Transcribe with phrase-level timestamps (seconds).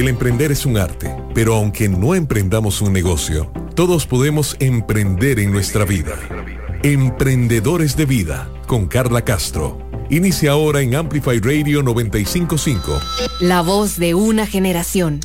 [0.00, 5.52] El emprender es un arte, pero aunque no emprendamos un negocio, todos podemos emprender en
[5.52, 6.14] nuestra vida.
[6.82, 9.78] Emprendedores de Vida, con Carla Castro.
[10.08, 12.98] Inicia ahora en Amplify Radio 955.
[13.40, 15.20] La voz de una generación.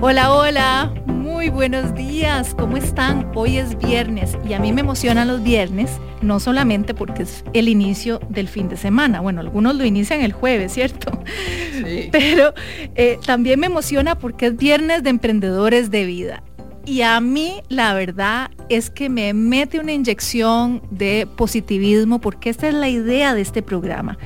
[0.00, 0.94] Hola, hola,
[1.40, 3.32] muy buenos días, ¿cómo están?
[3.34, 5.90] Hoy es viernes y a mí me emocionan los viernes,
[6.20, 10.34] no solamente porque es el inicio del fin de semana, bueno, algunos lo inician el
[10.34, 11.10] jueves, ¿cierto?
[11.72, 12.08] Sí.
[12.12, 12.52] Pero
[12.94, 16.42] eh, también me emociona porque es viernes de emprendedores de vida.
[16.84, 22.68] Y a mí la verdad es que me mete una inyección de positivismo porque esta
[22.68, 24.18] es la idea de este programa.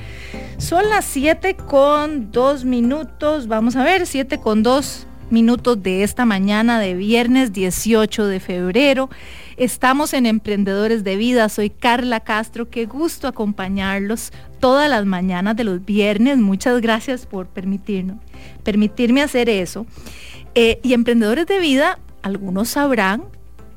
[0.57, 6.25] Son las 7 con 2 minutos, vamos a ver, 7 con 2 minutos de esta
[6.25, 9.09] mañana de viernes 18 de febrero.
[9.57, 11.49] Estamos en Emprendedores de Vida.
[11.49, 12.69] Soy Carla Castro.
[12.69, 16.37] Qué gusto acompañarlos todas las mañanas de los viernes.
[16.37, 18.17] Muchas gracias por permitirnos,
[18.63, 19.85] permitirme hacer eso.
[20.53, 23.23] Eh, y Emprendedores de Vida, algunos sabrán,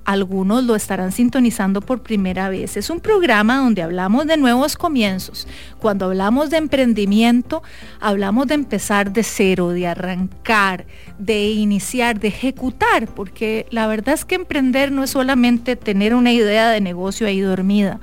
[0.08, 2.78] algunos lo estarán sintonizando por primera vez.
[2.78, 5.46] Es un programa donde hablamos de nuevos comienzos.
[5.78, 7.62] Cuando hablamos de emprendimiento,
[8.00, 10.86] hablamos de empezar de cero, de arrancar,
[11.18, 16.32] de iniciar, de ejecutar, porque la verdad es que emprender no es solamente tener una
[16.32, 18.00] idea de negocio ahí dormida.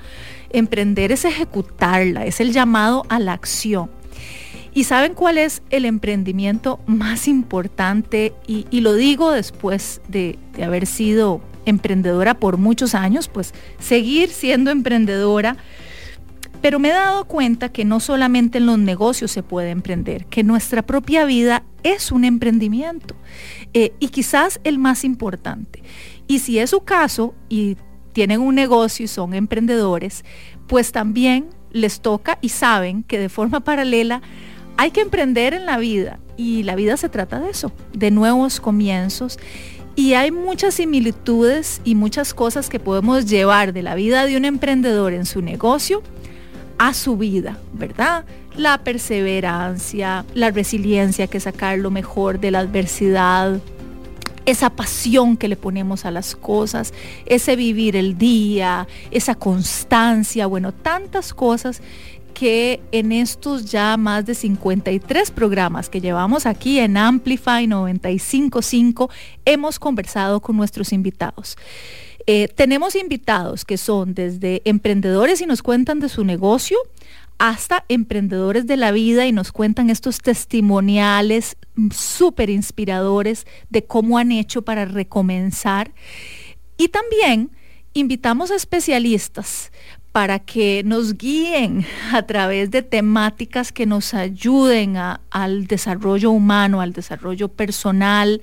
[0.52, 3.90] Emprender es ejecutarla, es el llamado a la acción.
[4.76, 8.34] ¿Y saben cuál es el emprendimiento más importante?
[8.46, 14.72] Y, lo digo después de, de haber sido emprendedora por muchos años, pues seguir siendo
[14.72, 15.58] emprendedora.
[16.62, 20.44] Pero me he dado cuenta que no solamente en los negocios se puede emprender, que
[20.44, 23.16] nuestra propia vida es un emprendimiento
[23.74, 25.84] eh, y quizás el más importante.
[26.28, 27.78] Y si es su caso y
[28.14, 30.24] tienen un negocio y son emprendedores,
[30.68, 34.22] pues también les toca y saben que de forma paralela
[34.78, 38.60] hay que emprender en la vida y la vida se trata de eso, de nuevos
[38.60, 39.38] comienzos
[39.96, 44.46] y hay muchas similitudes y muchas cosas que podemos llevar de la vida de un
[44.46, 46.04] emprendedor en su negocio
[46.78, 48.26] a su vida, ¿verdad?
[48.58, 53.60] La perseverancia, la resiliencia, que sacar lo mejor de la adversidad,
[54.46, 56.94] esa pasión que le ponemos a las cosas,
[57.26, 61.82] ese vivir el día, esa constancia, bueno, tantas cosas
[62.36, 69.10] que en estos ya más de 53 programas que llevamos aquí en Amplify 955
[69.46, 71.58] hemos conversado con nuestros invitados.
[72.28, 76.78] Eh, tenemos invitados que son desde emprendedores y nos cuentan de su negocio
[77.38, 81.56] hasta emprendedores de la vida y nos cuentan estos testimoniales
[81.96, 85.94] súper inspiradores de cómo han hecho para recomenzar.
[86.78, 87.52] Y también
[87.94, 89.72] invitamos a especialistas
[90.16, 96.94] para que nos guíen a través de temáticas que nos ayuden al desarrollo humano, al
[96.94, 98.42] desarrollo personal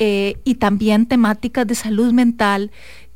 [0.00, 2.72] eh, y también temáticas de salud mental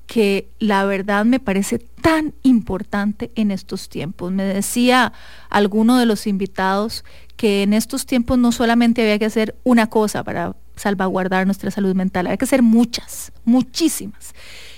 [0.06, 4.30] que la verdad me parece tan importante en estos tiempos.
[4.30, 5.12] Me decía
[5.50, 7.04] alguno de los invitados
[7.36, 11.96] que en estos tiempos no solamente había que hacer una cosa para salvaguardar nuestra salud
[11.96, 14.32] mental, había que hacer muchas, muchísimas.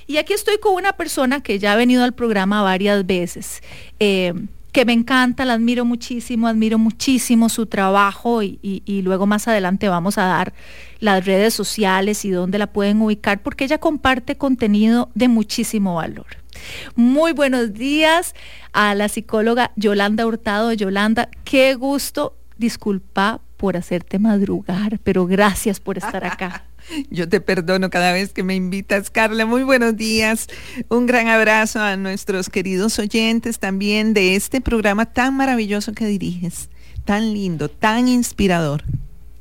[0.08, 3.62] Y aquí estoy con una persona que ya ha venido al programa varias veces.
[4.00, 4.32] Eh,
[4.72, 9.88] que me encanta, la admiro muchísimo, admiro muchísimo su trabajo y, y, luego más adelante
[9.88, 10.52] vamos a dar
[11.00, 16.26] las redes sociales y dónde la pueden ubicar porque ella comparte contenido de muchísimo valor.
[16.96, 18.34] Muy buenos días
[18.72, 20.72] a la psicóloga Yolanda Hurtado.
[20.72, 26.64] Yolanda, qué gusto, disculpa por hacerte madrugar, pero gracias por estar acá.
[27.10, 29.46] Yo te perdono cada vez que me invitas, Carla.
[29.46, 30.46] Muy buenos días.
[30.88, 36.70] Un gran abrazo a nuestros queridos oyentes también de este programa tan maravilloso que diriges,
[37.04, 38.84] tan lindo, tan inspirador.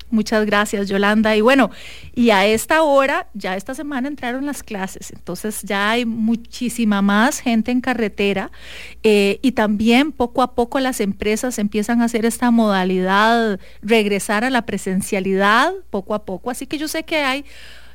[0.09, 1.35] Muchas gracias, Yolanda.
[1.35, 1.69] Y bueno,
[2.15, 7.39] y a esta hora, ya esta semana entraron las clases, entonces ya hay muchísima más
[7.39, 8.51] gente en carretera
[9.03, 14.49] eh, y también poco a poco las empresas empiezan a hacer esta modalidad, regresar a
[14.49, 16.51] la presencialidad poco a poco.
[16.51, 17.43] Así que yo sé que hay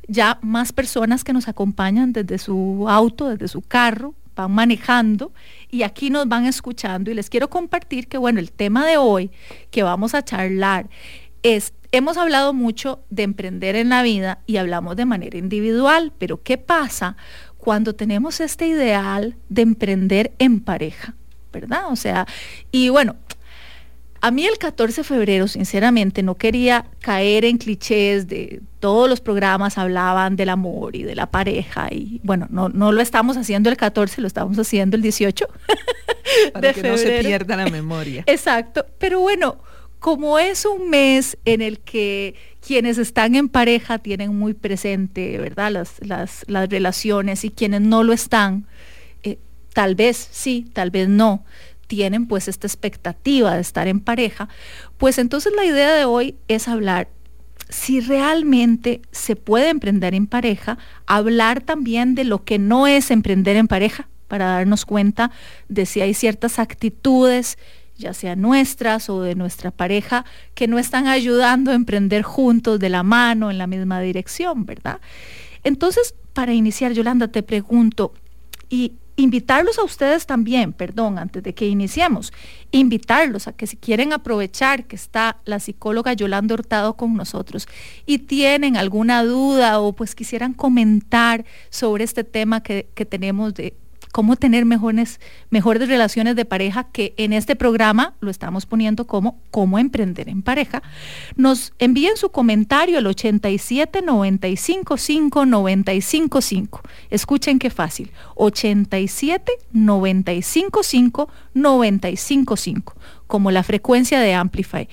[0.07, 5.31] ya más personas que nos acompañan desde su auto, desde su carro, van manejando
[5.69, 9.31] y aquí nos van escuchando y les quiero compartir que bueno, el tema de hoy
[9.71, 10.89] que vamos a charlar
[11.43, 16.41] es hemos hablado mucho de emprender en la vida y hablamos de manera individual, pero
[16.41, 17.15] ¿qué pasa
[17.57, 21.13] cuando tenemos este ideal de emprender en pareja?
[21.53, 21.83] ¿Verdad?
[21.91, 22.25] O sea,
[22.71, 23.15] y bueno,
[24.21, 29.21] a mí el 14 de febrero, sinceramente, no quería caer en clichés de todos los
[29.21, 33.69] programas hablaban del amor y de la pareja y bueno, no, no lo estamos haciendo
[33.69, 35.47] el 14, lo estamos haciendo el 18
[36.53, 38.23] Para que no se pierda la memoria.
[38.27, 39.57] Exacto, pero bueno,
[40.03, 45.71] como es un mes en el que quienes están en pareja tienen muy presente, ¿verdad?
[45.71, 48.67] Las, las, las relaciones y quienes no lo están,
[49.23, 49.37] eh,
[49.71, 51.45] tal vez sí, tal vez no,
[51.87, 54.49] tienen pues esta expectativa de estar en pareja,
[54.97, 57.07] pues entonces la idea de hoy es hablar
[57.69, 63.55] si realmente se puede emprender en pareja, hablar también de lo que no es emprender
[63.55, 65.31] en pareja, para darnos cuenta
[65.69, 67.57] de si hay ciertas actitudes,
[67.97, 70.25] ya sean nuestras o de nuestra pareja,
[70.55, 74.99] que no están ayudando a emprender juntos de la mano en la misma dirección, ¿verdad?
[75.63, 78.13] Entonces, para iniciar, Yolanda, te pregunto,
[78.69, 82.33] y invitarlos a ustedes también, perdón, antes de que iniciemos,
[82.71, 87.67] invitarlos a que si quieren aprovechar que está la psicóloga Yolanda Hurtado con nosotros
[88.05, 93.75] y tienen alguna duda o pues quisieran comentar sobre este tema que, que tenemos de
[94.13, 95.19] cómo tener mejores,
[95.49, 100.43] mejores relaciones de pareja, que en este programa lo estamos poniendo como cómo emprender en
[100.43, 100.83] pareja.
[101.35, 106.81] Nos envíen su comentario al 87 95 5 95 5.
[107.09, 108.11] Escuchen qué fácil.
[108.35, 112.95] 87 95 5 95 5,
[113.25, 114.87] como la frecuencia de Amplify.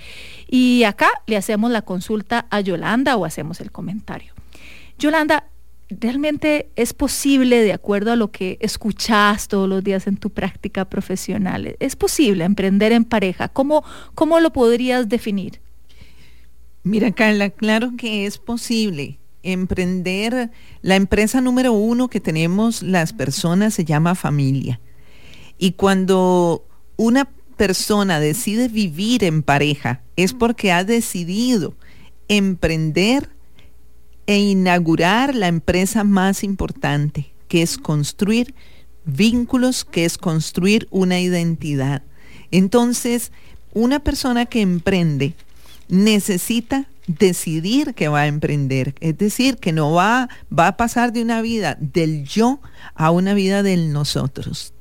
[0.49, 4.33] Y acá le hacemos la consulta a Yolanda o hacemos el comentario.
[4.99, 5.45] Yolanda,
[5.99, 10.85] realmente es posible, de acuerdo a lo que escuchas todos los días en tu práctica
[10.85, 13.49] profesional, es posible emprender en pareja.
[13.49, 13.85] ¿Cómo,
[14.15, 15.61] cómo lo podrías definir?
[16.83, 19.19] Mira, Carla, claro que es posible.
[19.43, 20.51] Emprender,
[20.83, 24.81] la empresa número uno que tenemos las personas se llama familia.
[25.59, 26.67] Y cuando
[26.97, 31.75] una persona decide vivir en pareja, es porque ha decidido
[32.29, 33.29] emprender
[34.27, 38.55] e inaugurar la empresa más importante, que es construir
[39.05, 42.03] vínculos, que es construir una identidad.
[42.51, 43.33] Entonces,
[43.73, 45.35] una persona que emprende
[45.89, 51.23] necesita decidir que va a emprender, es decir, que no va, va a pasar de
[51.23, 52.61] una vida del yo
[52.95, 54.73] a una vida del nosotros.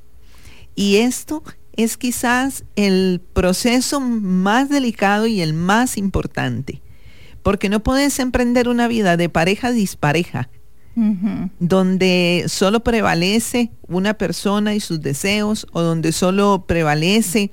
[0.76, 1.42] Y esto
[1.76, 6.82] es quizás el proceso más delicado y el más importante
[7.42, 10.48] porque no puedes emprender una vida de pareja dispareja,
[11.58, 17.50] donde solo prevalece una persona y sus deseos, o donde solo prevalece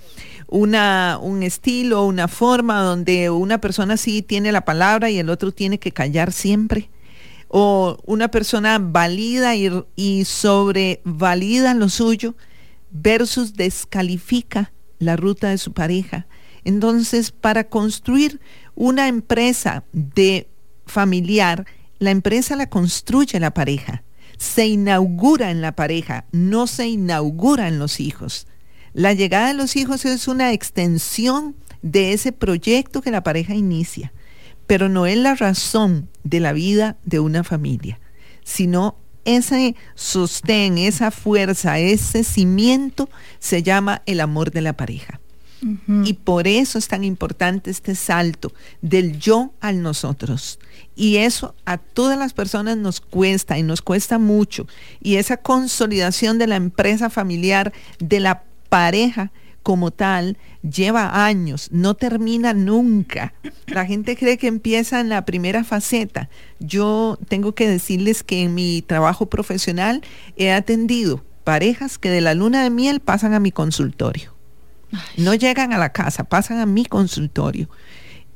[0.48, 5.52] una, un estilo, una forma, donde una persona sí tiene la palabra y el otro
[5.52, 6.90] tiene que callar siempre.
[7.48, 12.36] O una persona valida y, y sobrevalida lo suyo
[12.92, 16.28] versus descalifica la ruta de su pareja.
[16.64, 18.42] Entonces, para construir
[18.78, 20.48] una empresa de
[20.86, 21.66] familiar,
[21.98, 24.04] la empresa la construye la pareja,
[24.38, 28.46] se inaugura en la pareja, no se inaugura en los hijos.
[28.94, 34.14] La llegada de los hijos es una extensión de ese proyecto que la pareja inicia,
[34.68, 38.00] pero no es la razón de la vida de una familia,
[38.44, 43.10] sino ese sostén, esa fuerza, ese cimiento
[43.40, 45.20] se llama el amor de la pareja.
[46.04, 50.60] Y por eso es tan importante este salto del yo al nosotros.
[50.96, 54.68] Y eso a todas las personas nos cuesta y nos cuesta mucho.
[55.02, 59.32] Y esa consolidación de la empresa familiar, de la pareja
[59.64, 63.34] como tal, lleva años, no termina nunca.
[63.66, 66.30] La gente cree que empieza en la primera faceta.
[66.60, 70.04] Yo tengo que decirles que en mi trabajo profesional
[70.38, 74.37] he atendido parejas que de la luna de miel pasan a mi consultorio
[75.18, 77.70] no llegan a la casa, pasan a mi consultorio.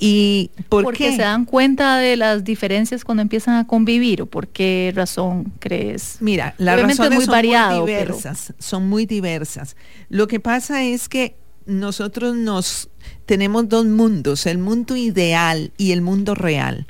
[0.04, 4.48] ¿Y por Porque se dan cuenta de las diferencias cuando empiezan a convivir o por
[4.48, 6.18] qué razón crees?
[6.22, 9.76] Mira, las razones muy son muy diversas, son muy diversas.
[10.10, 11.36] Lo que pasa es que
[11.68, 12.90] nosotros nos
[13.28, 16.88] tenemos dos mundos, el mundo ideal y el mundo real.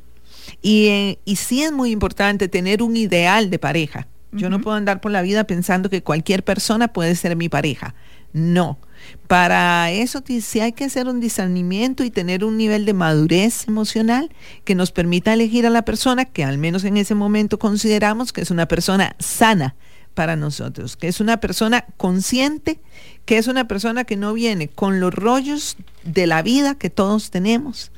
[0.62, 4.08] Y, eh, y sí es muy importante tener un ideal de pareja.
[4.32, 7.94] Yo no puedo andar por la vida pensando que cualquier persona puede ser mi pareja.
[8.32, 8.80] No
[9.27, 14.29] para eso sí hay que hacer un discernimiento y tener un nivel de madurez emocional
[14.65, 18.41] que nos permita elegir a la persona que al menos en ese momento consideramos que
[18.41, 19.75] es una persona sana
[20.13, 22.79] para nosotros, que es una persona consciente,
[23.25, 27.31] que es una persona que no viene con los rollos de la vida que todos
[27.31, 27.91] tenemos,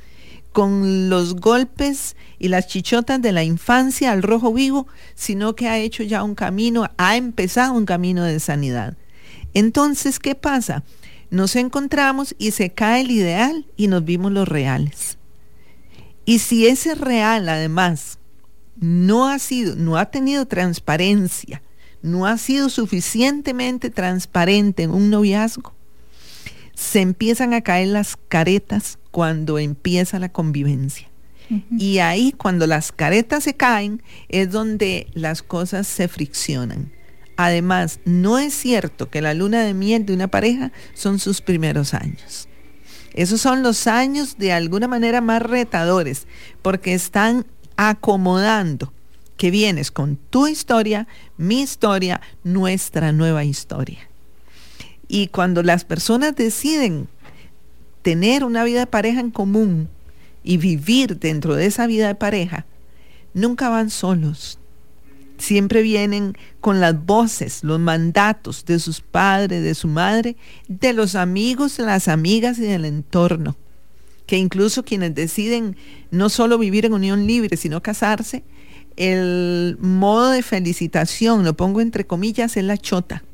[0.52, 5.78] con los golpes y las chichotas de la infancia al rojo vivo, sino que ha
[5.78, 8.96] hecho ya un camino, ha empezado un camino de sanidad.
[9.54, 10.82] Entonces, ¿qué pasa?
[11.30, 15.18] Nos encontramos y se cae el ideal y nos vimos los reales.
[16.24, 18.18] Y si ese real, además,
[18.80, 21.62] no ha sido, no ha tenido transparencia,
[22.02, 25.74] no ha sido suficientemente transparente en un noviazgo,
[26.74, 31.08] se empiezan a caer las caretas cuando empieza la convivencia.
[31.78, 36.90] Y ahí cuando las caretas se caen es donde las cosas se friccionan.
[37.36, 41.94] Además, no es cierto que la luna de miel de una pareja son sus primeros
[41.94, 42.48] años.
[43.12, 46.26] Esos son los años de alguna manera más retadores,
[46.62, 48.92] porque están acomodando
[49.36, 54.08] que vienes con tu historia, mi historia, nuestra nueva historia.
[55.08, 57.08] Y cuando las personas deciden
[58.02, 59.88] tener una vida de pareja en común
[60.42, 62.66] y vivir dentro de esa vida de pareja,
[63.32, 64.58] nunca van solos.
[65.38, 70.36] Siempre vienen con las voces, los mandatos de sus padres, de su madre,
[70.68, 73.56] de los amigos, de las amigas y del entorno.
[74.26, 75.76] Que incluso quienes deciden
[76.10, 78.44] no solo vivir en unión libre, sino casarse,
[78.96, 83.24] el modo de felicitación, lo pongo entre comillas, es la chota.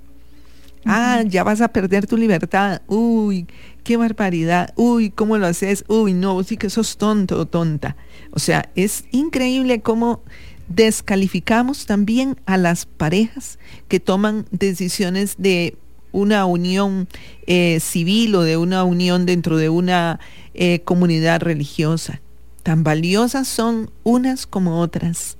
[0.87, 2.81] Ah, ya vas a perder tu libertad.
[2.87, 3.47] Uy,
[3.85, 4.73] qué barbaridad.
[4.77, 5.85] Uy, ¿cómo lo haces?
[5.89, 7.97] Uy, no, sí que sos tonto o tonta.
[8.31, 10.23] O sea, es increíble cómo
[10.71, 13.59] descalificamos también a las parejas
[13.89, 15.77] que toman decisiones de
[16.13, 17.07] una unión
[17.47, 20.19] eh, civil o de una unión dentro de una
[20.55, 22.23] eh, comunidad religiosa.
[22.63, 25.37] Tan valiosas son unas como otras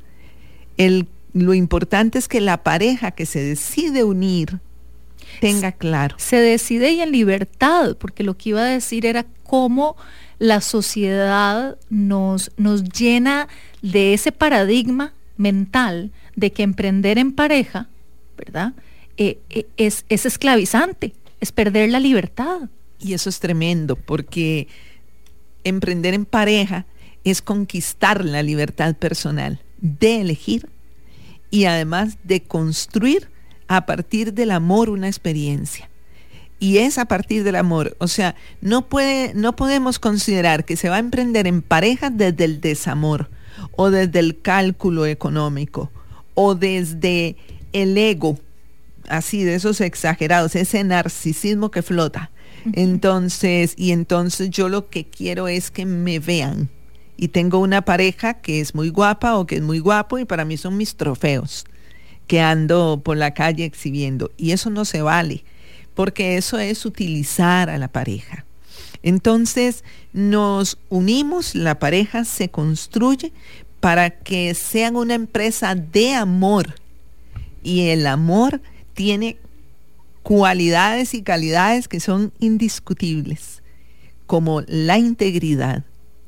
[1.33, 4.61] lo importante es que la pareja que se decide unir
[5.41, 6.17] tenga claro.
[6.19, 9.97] Se decide y en libertad, porque lo que iba a decir era cómo
[10.39, 13.49] la sociedad nos, nos llena
[13.83, 17.89] de ese paradigma mental de que emprender en pareja,
[18.37, 18.75] ¿verdad?
[19.17, 22.69] Eh, eh, es, es esclavizante, es perder la libertad.
[22.99, 24.69] Y eso es tremendo, porque
[25.65, 26.85] emprender en pareja
[27.25, 30.69] es conquistar la libertad personal de elegir
[31.51, 33.31] y además de construir
[33.67, 35.89] a partir del amor una experiencia.
[36.59, 37.97] Y es a partir del amor.
[37.99, 42.45] O sea, no, puede, no podemos considerar que se va a emprender en pareja desde
[42.45, 43.31] el desamor
[43.73, 45.91] o desde el cálculo económico
[46.35, 47.37] o desde
[47.73, 48.39] el ego,
[49.09, 52.31] así de esos exagerados, ese narcisismo que flota.
[52.73, 56.69] Entonces, y entonces yo lo que quiero es que me vean
[57.17, 60.45] y tengo una pareja que es muy guapa o que es muy guapo y para
[60.45, 61.65] mí son mis trofeos
[62.27, 64.31] que ando por la calle exhibiendo.
[64.37, 65.45] Y eso no se vale,
[65.95, 68.47] porque eso es utilizar a la pareja.
[69.03, 73.33] Entonces nos unimos, la pareja se construye
[73.81, 76.75] para que sean una empresa de amor.
[77.63, 78.61] Y el amor
[78.95, 79.39] tiene
[80.23, 83.63] cualidades y calidades que son indiscutibles,
[84.27, 85.85] como la integridad,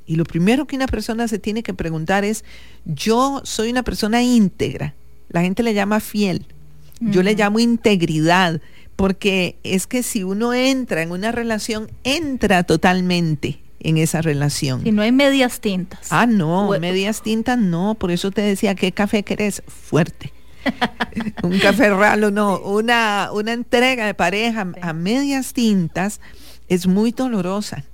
[0.06, 2.44] y lo primero que una persona se tiene que preguntar es,
[2.84, 4.94] yo soy una persona íntegra.
[5.28, 6.46] La gente le llama fiel.
[7.00, 8.60] Yo le llamo integridad,
[9.02, 14.86] porque es que si uno entra en una relación, entra totalmente en esa relación.
[14.86, 16.06] Y no hay medias tintas.
[16.10, 17.96] Ah, no, medias tintas no.
[17.96, 19.64] Por eso te decía, ¿qué café querés?
[19.66, 20.32] Fuerte.
[21.42, 22.60] un café ralo, no.
[22.60, 26.20] Una, una entrega de pareja a medias tintas
[26.68, 27.84] es muy dolorosa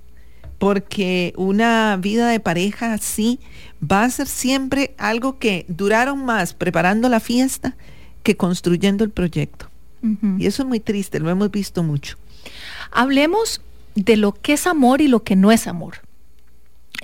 [0.59, 3.39] porque una vida de pareja así
[3.81, 7.75] va a ser siempre algo que duraron más preparando la fiesta
[8.21, 9.68] que construyendo el proyecto.
[10.37, 12.17] Y eso es muy triste, lo hemos visto mucho.
[12.91, 13.61] Hablemos
[13.95, 15.95] de lo que es amor y lo que no es amor.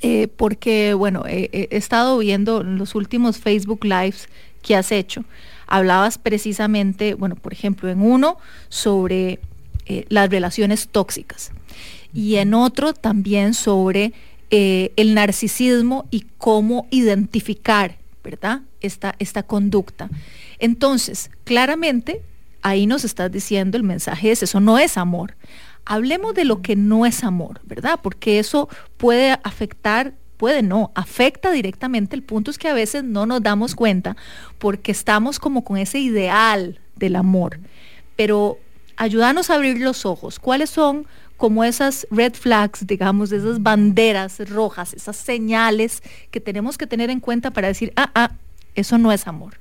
[0.01, 4.27] Eh, porque, bueno, he estado viendo los últimos Facebook Lives
[4.61, 5.23] que has hecho.
[5.67, 8.37] Hablabas precisamente, bueno, por ejemplo, en uno
[8.69, 9.39] sobre
[9.85, 11.51] eh, las relaciones tóxicas
[12.13, 14.13] y en otro también sobre
[14.49, 18.61] eh, el narcisismo y cómo identificar, ¿verdad?
[18.81, 20.09] Esta, esta conducta.
[20.59, 22.21] Entonces, claramente,
[22.65, 25.35] ahí nos estás diciendo el mensaje es, eso no es amor.
[25.85, 27.99] Hablemos de lo que no es amor, ¿verdad?
[28.01, 32.15] Porque eso puede afectar puede no, afecta directamente.
[32.15, 34.17] El punto es que a veces no nos damos cuenta
[34.57, 37.59] porque estamos como con ese ideal del amor.
[38.17, 38.57] Pero
[38.97, 40.39] ayúdanos a abrir los ojos.
[40.39, 41.05] ¿Cuáles son
[41.37, 47.19] como esas red flags, digamos, esas banderas rojas, esas señales que tenemos que tener en
[47.19, 48.31] cuenta para decir, ah, ah,
[48.73, 49.59] eso no es amor.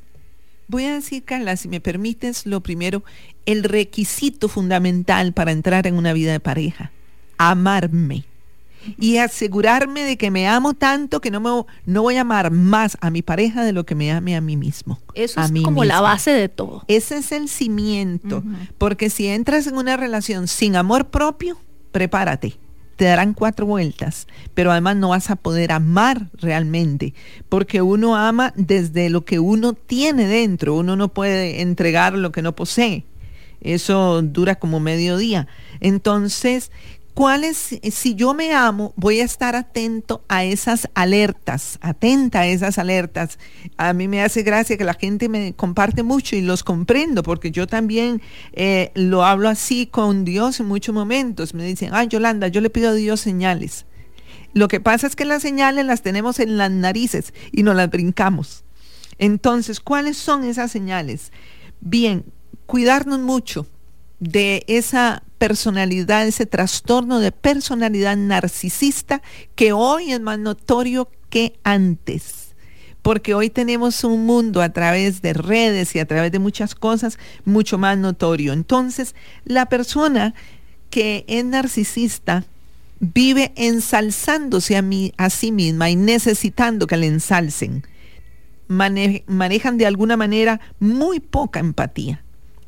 [0.68, 3.04] Voy a decir, Carla, si me permites, lo primero,
[3.46, 6.90] el requisito fundamental para entrar en una vida de pareja,
[7.38, 8.24] amarme
[8.98, 12.98] y asegurarme de que me amo tanto que no, me, no voy a amar más
[13.00, 15.00] a mi pareja de lo que me ame a mí mismo.
[15.14, 16.84] Eso es como la base de todo.
[16.88, 18.42] Ese es el cimiento,
[18.78, 21.58] porque si entras en una relación sin amor propio,
[21.92, 22.56] prepárate.
[22.96, 27.14] Te darán cuatro vueltas, pero además no vas a poder amar realmente,
[27.48, 32.42] porque uno ama desde lo que uno tiene dentro, uno no puede entregar lo que
[32.42, 33.04] no posee.
[33.60, 35.48] Eso dura como medio día.
[35.80, 36.70] Entonces,
[37.14, 42.76] ¿Cuáles, si yo me amo, voy a estar atento a esas alertas, atenta a esas
[42.76, 43.38] alertas?
[43.76, 47.52] A mí me hace gracia que la gente me comparte mucho y los comprendo, porque
[47.52, 48.20] yo también
[48.52, 51.54] eh, lo hablo así con Dios en muchos momentos.
[51.54, 53.86] Me dicen, ay Yolanda, yo le pido a Dios señales.
[54.52, 57.90] Lo que pasa es que las señales las tenemos en las narices y nos las
[57.90, 58.64] brincamos.
[59.18, 61.30] Entonces, ¿cuáles son esas señales?
[61.80, 62.24] Bien,
[62.66, 63.68] cuidarnos mucho
[64.30, 69.20] de esa personalidad, ese trastorno de personalidad narcisista
[69.54, 72.54] que hoy es más notorio que antes.
[73.02, 77.18] Porque hoy tenemos un mundo a través de redes y a través de muchas cosas
[77.44, 78.54] mucho más notorio.
[78.54, 79.14] Entonces,
[79.44, 80.34] la persona
[80.88, 82.46] que es narcisista
[83.00, 87.86] vive ensalzándose a, mí, a sí misma y necesitando que le ensalcen.
[88.68, 92.23] manejan de alguna manera muy poca empatía.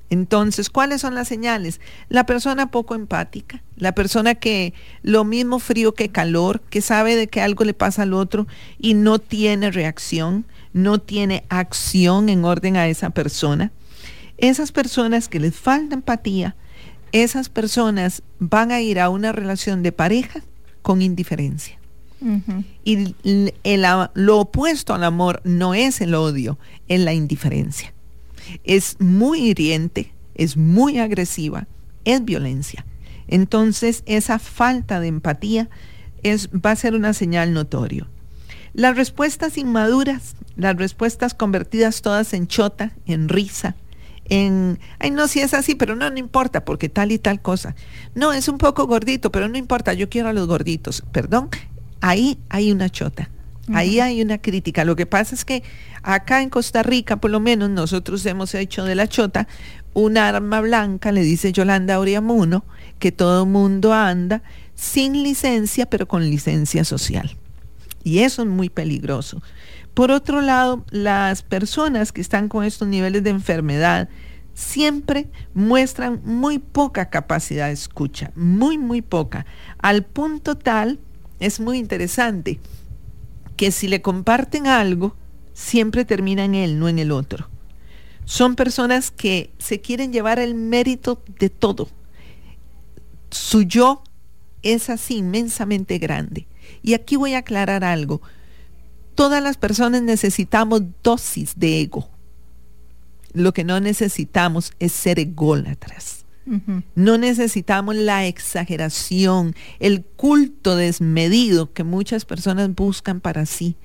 [0.08, 1.80] Entonces, ¿cuáles son las señales?
[2.08, 4.72] La persona poco empática, la persona que
[5.02, 8.46] lo mismo frío que calor, que sabe de que algo le pasa al otro
[8.78, 13.72] y no tiene reacción, no tiene acción en orden a esa persona.
[14.38, 16.54] Esas personas que les falta empatía,
[17.10, 20.42] esas personas van a ir a una relación de pareja
[20.82, 21.78] con indiferencia.
[22.82, 23.14] Y
[24.14, 26.58] lo opuesto al amor no es el odio,
[26.88, 27.95] es la indiferencia
[28.64, 31.66] es muy hiriente, es muy agresiva,
[32.04, 32.84] es violencia.
[33.28, 35.68] Entonces, esa falta de empatía
[36.22, 38.08] es, va a ser una señal notorio.
[38.72, 43.74] Las respuestas inmaduras, las respuestas convertidas todas en chota, en risa,
[44.28, 47.74] en, ay, no, si es así, pero no, no importa, porque tal y tal cosa.
[48.14, 51.04] No, es un poco gordito, pero no importa, yo quiero a los gorditos.
[51.12, 51.48] Perdón,
[52.00, 53.30] ahí hay una chota.
[53.72, 54.84] Ahí hay una crítica.
[54.84, 55.62] Lo que pasa es que
[56.02, 59.48] acá en Costa Rica, por lo menos, nosotros hemos hecho de la chota
[59.92, 62.64] un arma blanca, le dice Yolanda Oriamuno,
[62.98, 64.42] que todo mundo anda
[64.74, 67.36] sin licencia, pero con licencia social.
[68.04, 69.42] Y eso es muy peligroso.
[69.94, 74.08] Por otro lado, las personas que están con estos niveles de enfermedad
[74.52, 79.46] siempre muestran muy poca capacidad de escucha, muy, muy poca,
[79.78, 80.98] al punto tal,
[81.40, 82.60] es muy interesante,
[83.56, 85.16] que si le comparten algo,
[85.52, 87.48] siempre termina en él, no en el otro.
[88.24, 91.88] Son personas que se quieren llevar el mérito de todo.
[93.30, 94.02] Su yo
[94.62, 96.46] es así inmensamente grande.
[96.82, 98.20] Y aquí voy a aclarar algo.
[99.14, 102.08] Todas las personas necesitamos dosis de ego.
[103.32, 106.15] Lo que no necesitamos es ser ególatras.
[106.94, 113.76] No necesitamos la exageración, el culto desmedido que muchas personas buscan para sí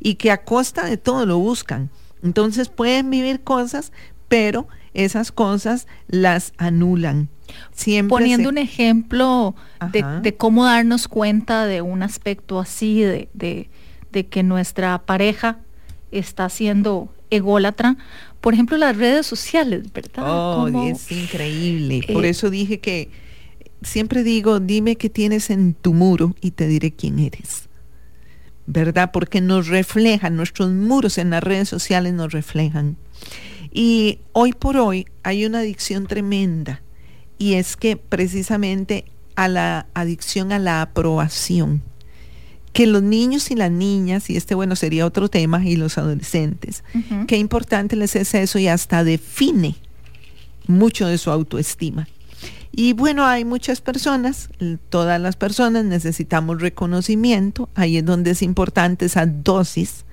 [0.00, 1.90] y que a costa de todo lo buscan.
[2.22, 3.92] Entonces pueden vivir cosas,
[4.28, 7.28] pero esas cosas las anulan.
[7.72, 9.54] Siempre Poniendo un ejemplo
[9.92, 15.60] de, cómo darnos cuenta de un aspecto así, de, de que nuestra pareja
[16.10, 17.96] está siendo ególatra,
[18.40, 20.24] por ejemplo, las redes sociales, ¿verdad?
[20.24, 22.02] Oh, es increíble.
[22.12, 23.10] Por eh, eso dije que
[23.82, 27.68] siempre digo, dime qué tienes en tu muro y te diré quién eres.
[28.66, 29.10] ¿Verdad?
[29.12, 32.96] Porque nos reflejan, nuestros muros en las redes sociales nos reflejan.
[33.72, 36.82] Y hoy por hoy hay una adicción tremenda
[37.38, 41.82] y es que precisamente a la adicción a la aprobación
[42.76, 46.84] que los niños y las niñas, y este bueno sería otro tema, y los adolescentes,
[47.26, 49.76] qué importante les es eso y hasta define
[50.66, 52.06] mucho de su autoestima.
[52.72, 54.50] Y bueno, hay muchas personas,
[54.90, 60.04] todas las personas necesitamos reconocimiento, ahí es donde es importante esa dosis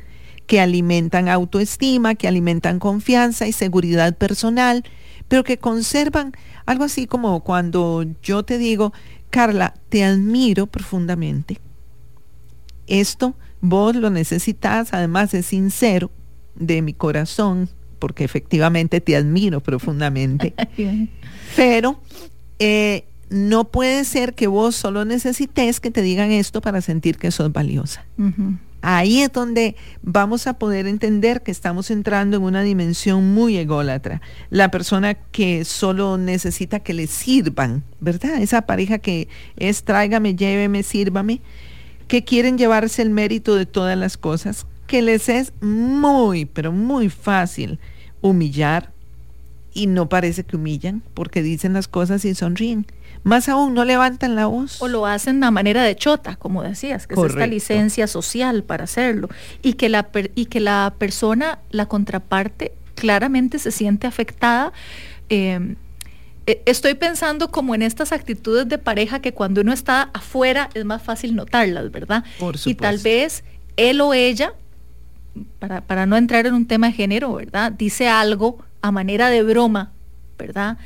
[0.47, 4.86] que alimentan autoestima, que alimentan confianza y seguridad personal,
[5.28, 6.32] pero que conservan
[6.65, 8.93] algo así como cuando yo te digo,
[9.32, 11.60] Carla, te admiro profundamente
[12.88, 16.12] esto vos lo necesitas, además es sincero
[16.56, 20.54] de mi corazón, porque efectivamente te admiro profundamente.
[21.56, 22.00] Pero
[22.60, 27.32] eh, no puede ser que vos solo necesites que te digan esto para sentir que
[27.32, 28.06] sos valiosa.
[28.82, 34.22] Ahí es donde vamos a poder entender que estamos entrando en una dimensión muy ególatra.
[34.50, 38.41] La persona que solo necesita que le sirvan, ¿verdad?
[38.41, 41.39] Esa pareja que es tráigame, lléveme, sírvame
[42.08, 47.10] que quieren llevarse el mérito de todas las cosas, que les es muy, pero muy
[47.10, 47.80] fácil
[48.22, 48.92] humillar
[49.74, 52.86] y no parece que humillan porque dicen las cosas y sonríen.
[53.24, 54.82] Más aún, no levantan la voz.
[54.82, 58.84] O lo hacen a manera de chota, como decías, que es esta licencia social para
[58.84, 59.30] hacerlo.
[59.62, 64.74] Y que, la y que la persona, la contraparte, claramente se siente afectada.
[65.30, 65.76] Eh,
[66.46, 71.02] estoy pensando como en estas actitudes de pareja que cuando uno está afuera es más
[71.02, 72.24] fácil notarlas, ¿verdad?
[72.66, 73.44] y tal vez
[73.78, 74.54] él o ella,
[75.60, 77.72] para, para, no entrar en un tema de género, ¿verdad?
[77.72, 79.92] Dice algo a manera de broma,
[80.38, 80.78] ¿verdad?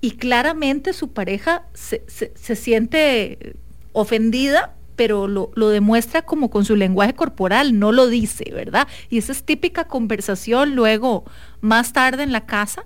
[0.00, 3.56] Y claramente su pareja se, se, siente
[3.92, 8.86] ofendida, pero lo, lo, demuestra como con su lenguaje corporal, no lo dice, ¿verdad?
[9.08, 11.24] Y esa es típica conversación luego,
[11.62, 12.84] más tarde en la casa,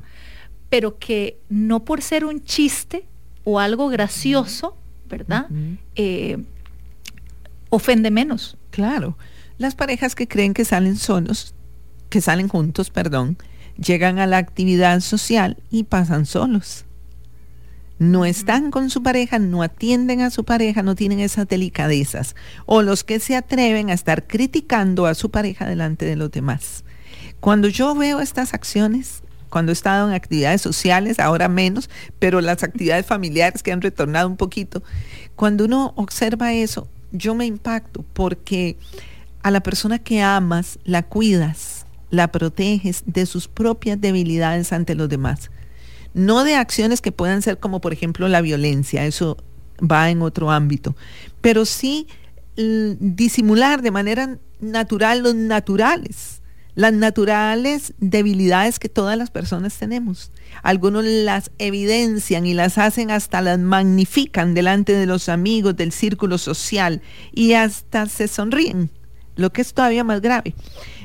[0.68, 3.06] pero que no por ser un chiste
[3.44, 4.76] o algo gracioso,
[5.08, 5.46] ¿verdad?
[5.94, 6.38] Eh,
[7.70, 8.56] ofende menos.
[8.70, 9.16] Claro.
[9.56, 11.54] Las parejas que creen que salen solos,
[12.10, 13.38] que salen juntos, perdón,
[13.76, 16.84] llegan a la actividad social y pasan solos.
[17.98, 22.36] No están con su pareja, no atienden a su pareja, no tienen esas delicadezas.
[22.64, 26.84] O los que se atreven a estar criticando a su pareja delante de los demás.
[27.40, 32.62] Cuando yo veo estas acciones, cuando he estado en actividades sociales, ahora menos, pero las
[32.62, 34.82] actividades familiares que han retornado un poquito,
[35.36, 38.76] cuando uno observa eso, yo me impacto porque
[39.42, 45.08] a la persona que amas la cuidas, la proteges de sus propias debilidades ante los
[45.08, 45.50] demás.
[46.14, 49.36] No de acciones que puedan ser como por ejemplo la violencia, eso
[49.80, 50.96] va en otro ámbito,
[51.40, 52.06] pero sí
[52.56, 56.42] disimular de manera natural los naturales
[56.78, 60.30] las naturales debilidades que todas las personas tenemos.
[60.62, 66.38] Algunos las evidencian y las hacen hasta las magnifican delante de los amigos del círculo
[66.38, 68.90] social y hasta se sonríen,
[69.34, 70.54] lo que es todavía más grave.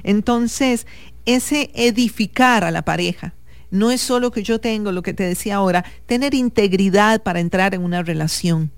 [0.04, 0.86] Entonces,
[1.26, 3.34] ese edificar a la pareja,
[3.72, 7.74] no es solo que yo tengo, lo que te decía ahora, tener integridad para entrar
[7.74, 8.70] en una relación.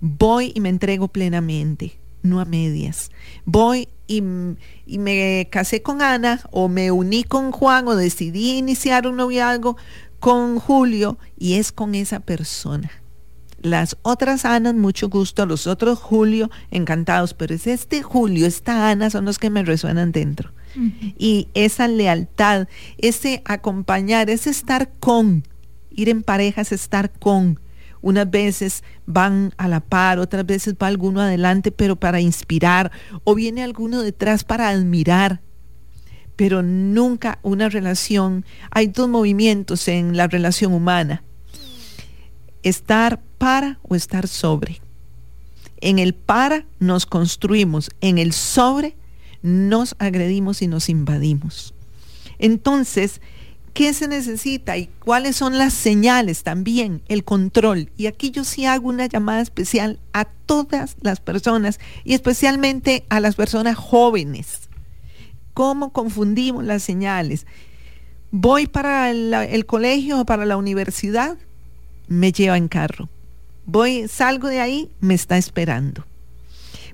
[0.00, 3.10] Voy y me entrego plenamente, no a medias.
[3.44, 9.16] Voy y, me casé con Ana o me uní con Juan o decidí iniciar un
[9.16, 9.76] noviazgo
[10.18, 12.90] con Julio y es con esa persona.
[13.60, 19.10] Las otras Anas, mucho gusto, los otros Julio, encantados, pero es este Julio, esta Ana
[19.10, 20.52] son los que me resuenan dentro.
[21.18, 25.42] Y esa lealtad, ese acompañar, ese estar con,
[25.90, 27.58] ir en parejas, estar con,
[28.00, 32.90] unas veces van a la par, otras veces va alguno adelante, pero para inspirar,
[33.24, 35.40] o viene alguno detrás para admirar.
[36.36, 41.24] Pero nunca una relación, hay dos movimientos en la relación humana,
[42.62, 44.80] estar para o estar sobre.
[45.80, 48.96] En el para nos construimos, en el sobre
[49.42, 51.74] nos agredimos y nos invadimos.
[52.38, 53.20] Entonces,
[53.78, 57.00] ¿Qué se necesita y cuáles son las señales también?
[57.06, 57.92] El control.
[57.96, 63.20] Y aquí yo sí hago una llamada especial a todas las personas y especialmente a
[63.20, 64.68] las personas jóvenes.
[65.54, 67.46] ¿Cómo confundimos las señales?
[68.32, 71.38] Voy para el, colegio o para la universidad,
[72.08, 73.08] me lleva en carro.
[73.64, 76.04] Voy, salgo de ahí, me está esperando.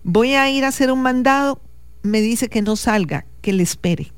[0.02, 1.62] Voy a ir a hacer un mandado,
[2.02, 4.13] me dice que no salga, que le espere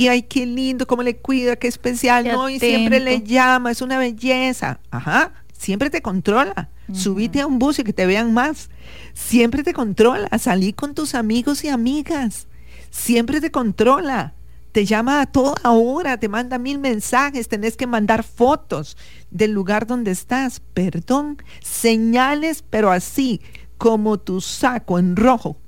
[0.00, 2.48] y ay, qué lindo, cómo le cuida, qué especial, ¿no?
[2.48, 4.80] Y siempre le llama, es una belleza.
[4.90, 6.70] Ajá, siempre te controla.
[6.94, 8.70] Subite a un bus y que te vean más.
[9.12, 10.26] Siempre te controla.
[10.38, 12.48] Salí con tus amigos y amigas.
[12.88, 14.32] Siempre te controla.
[14.72, 18.96] Te llama a toda hora, te manda mil mensajes, tenés que mandar fotos
[19.30, 20.62] del lugar donde estás.
[20.72, 23.42] Perdón, señales, pero así
[23.76, 25.58] como tu saco en rojo,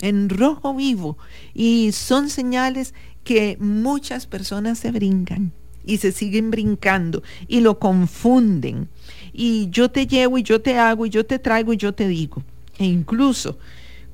[0.00, 1.18] en rojo vivo.
[1.54, 5.52] Y son señales que muchas personas se brincan
[5.84, 8.88] y se siguen brincando y lo confunden.
[9.32, 12.08] Y yo te llevo y yo te hago y yo te traigo y yo te
[12.08, 12.42] digo.
[12.78, 13.58] E incluso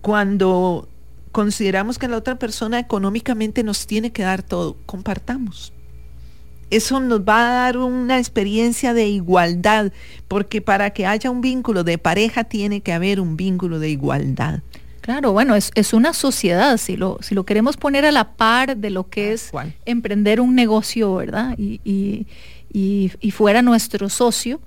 [0.00, 0.88] cuando
[1.32, 5.72] consideramos que la otra persona económicamente nos tiene que dar todo, compartamos.
[6.70, 9.92] Eso nos va a dar una experiencia de igualdad,
[10.26, 14.62] porque para que haya un vínculo de pareja tiene que haber un vínculo de igualdad.
[15.06, 18.90] Claro, bueno, es, una sociedad, si lo, si lo queremos poner a la par de
[18.90, 19.52] lo que es
[19.84, 21.56] emprender un negocio, ¿verdad?
[21.56, 22.26] Y,
[23.30, 24.60] fuera nuestro socio,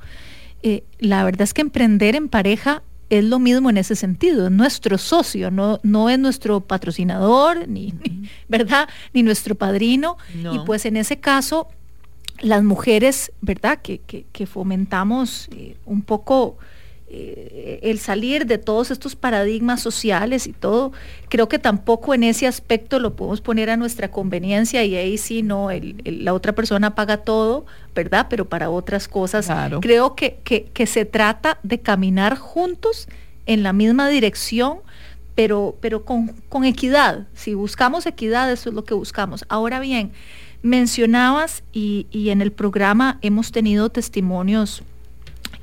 [0.64, 4.52] eh, la verdad es que emprender en pareja es lo mismo en ese sentido, es
[4.54, 7.94] nuestro socio, no, no es nuestro patrocinador, ni,
[8.48, 8.88] ¿verdad?
[9.14, 10.16] Ni nuestro padrino.
[10.54, 11.68] Y pues en ese caso,
[12.40, 13.80] las mujeres, ¿verdad?
[13.82, 16.58] Que, que, fomentamos eh, un poco
[17.12, 20.92] eh, el salir de todos estos paradigmas sociales y todo,
[21.30, 25.42] creo que tampoco en ese aspecto lo podemos poner a nuestra conveniencia y ahí sí,
[25.42, 25.70] no,
[26.04, 28.28] la otra persona paga todo, ¿verdad?
[28.30, 29.50] Pero para otras cosas,
[29.82, 33.08] creo que, que, se trata de caminar juntos
[33.46, 34.80] en la misma dirección,
[35.34, 37.28] pero, pero con, con equidad.
[37.34, 39.46] Si buscamos equidad, eso es lo que buscamos.
[39.50, 40.12] Ahora bien,
[40.62, 44.84] Mencionabas y, en el programa hemos tenido testimonios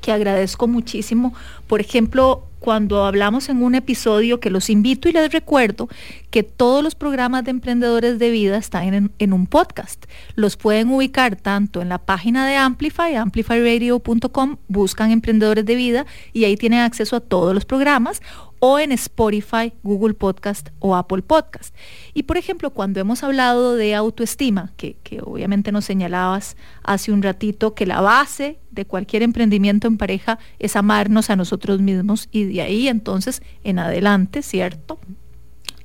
[0.07, 1.33] que agradezco muchísimo.
[1.67, 5.89] Por ejemplo, cuando hablamos en un episodio que los invito y les recuerdo
[6.31, 10.05] que todos los programas de emprendedores de vida están en, en, un podcast.
[10.35, 16.45] Los pueden ubicar tanto en la página de Amplify, amplifyradio.com, buscan emprendedores de vida y
[16.45, 18.21] ahí tienen acceso a todos los programas
[18.59, 21.73] o en Spotify, Google Podcast o Apple Podcast.
[22.13, 27.73] Y por ejemplo, cuando hemos hablado de autoestima, que, obviamente nos señalabas hace un ratito
[27.73, 32.61] que la base de cualquier emprendimiento en pareja es amarnos a nosotros mismos y de
[32.61, 34.99] ahí entonces en adelante, ¿cierto?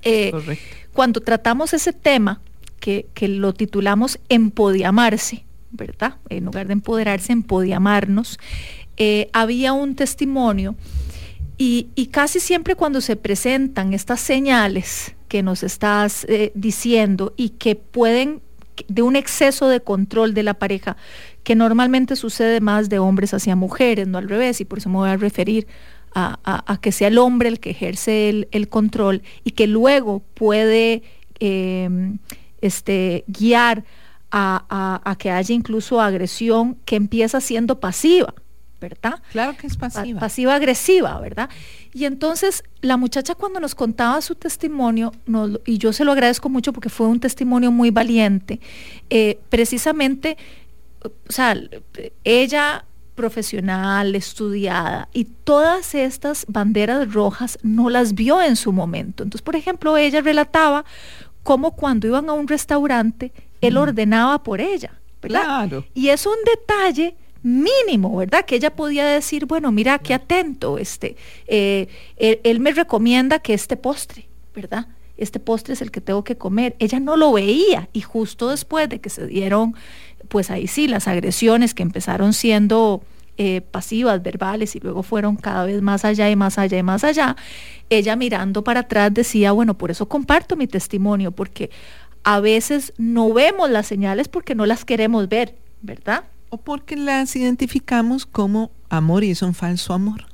[0.02, 0.32] Eh,
[0.92, 2.40] cuando tratamos ese tema,
[2.82, 6.16] que, lo titulamos Empodiamarse, ¿verdad?
[6.28, 8.38] En lugar de empoderarse, empodiamarnos,
[8.96, 10.74] eh, había un testimonio
[11.58, 17.76] y, casi siempre cuando se presentan estas señales que nos estás eh, diciendo y que
[17.76, 18.42] pueden,
[18.88, 20.96] de un exceso de control de la pareja,
[21.44, 24.96] que normalmente sucede más de hombres hacia mujeres, no al revés, y por eso me
[24.96, 25.66] voy a referir
[26.14, 31.02] a, que sea el hombre el que ejerce el, control y que luego puede
[31.40, 32.18] em,
[32.60, 33.84] este, guiar
[34.30, 38.34] a que haya incluso agresión que empieza siendo pasiva.
[38.82, 39.22] ¿Verdad?
[39.30, 40.20] Claro que es pasiva.
[40.20, 41.48] pasiva agresiva, ¿verdad?
[41.94, 45.12] Y entonces la muchacha cuando nos contaba su testimonio,
[45.64, 48.60] y yo se lo agradezco mucho porque fue un testimonio muy valiente,
[49.08, 50.36] eh, precisamente,
[51.02, 51.56] o sea,
[52.24, 59.22] ella profesional, estudiada, y todas estas banderas rojas no las vio en su momento.
[59.22, 60.84] Entonces, por ejemplo, ella relataba
[61.42, 64.98] cómo cuando iban a un restaurante, él ordenaba por ella.
[65.20, 65.44] ¿verdad?
[65.44, 65.84] Claro.
[65.94, 68.44] Y es un detalle mínimo, ¿verdad?
[68.44, 73.76] Que ella podía decir, bueno, mira, qué atento, este, eh, él, me recomienda que este
[73.76, 74.86] postre, ¿verdad?
[75.16, 76.74] Este postre es el que tengo que comer.
[76.78, 79.74] Ella no lo veía y justo después de que se dieron,
[80.28, 83.02] pues ahí sí, las agresiones que empezaron siendo
[83.38, 87.02] eh, pasivas, verbales y luego fueron cada vez más allá y más allá y más
[87.02, 87.36] allá,
[87.90, 91.70] ella mirando para atrás decía, bueno, por eso comparto mi testimonio, porque
[92.24, 96.24] a veces no vemos las señales porque no las queremos ver, ¿verdad?
[96.52, 100.26] O porque las identificamos como amor y es un falso amor.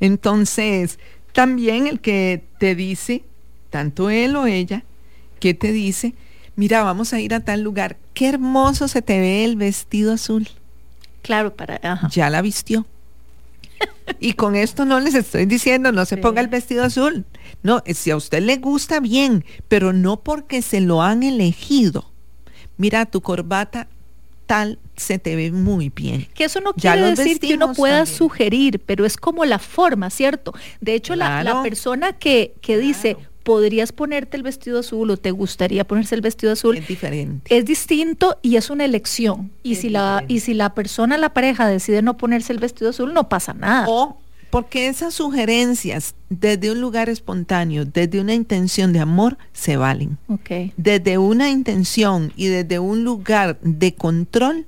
[0.00, 0.98] Entonces,
[1.34, 3.22] también el que te dice,
[3.68, 4.84] tanto él o ella,
[5.40, 6.14] que te dice,
[6.56, 10.48] mira, vamos a ir a tal lugar, qué hermoso se te ve el vestido azul.
[11.20, 11.78] Claro, para...
[12.08, 12.86] Ya la vistió.
[14.20, 17.26] y con esto no les estoy diciendo, no se ponga el vestido azul.
[17.62, 22.10] No, si a usted le gusta bien, pero no porque se lo han elegido.
[22.78, 23.86] Mira, tu corbata
[24.48, 26.26] tal se te ve muy bien.
[26.34, 30.52] Que eso no quiere decir que uno pueda sugerir, pero es como la forma, ¿cierto?
[30.80, 35.86] De hecho, la, persona que, que dice, podrías ponerte el vestido azul o te gustaría
[35.86, 36.78] ponerse el vestido azul.
[36.78, 37.54] Es diferente.
[37.54, 39.50] Es distinto y es una elección.
[39.62, 43.12] Y, si la, y si la persona, la pareja, decide no ponerse el vestido azul,
[43.12, 43.86] no pasa nada.
[43.86, 44.18] O
[44.50, 50.18] porque esas sugerencias desde un lugar espontáneo, desde una intención de amor, se valen.
[50.28, 50.72] Okay.
[50.76, 54.66] Desde una intención y desde un lugar de control,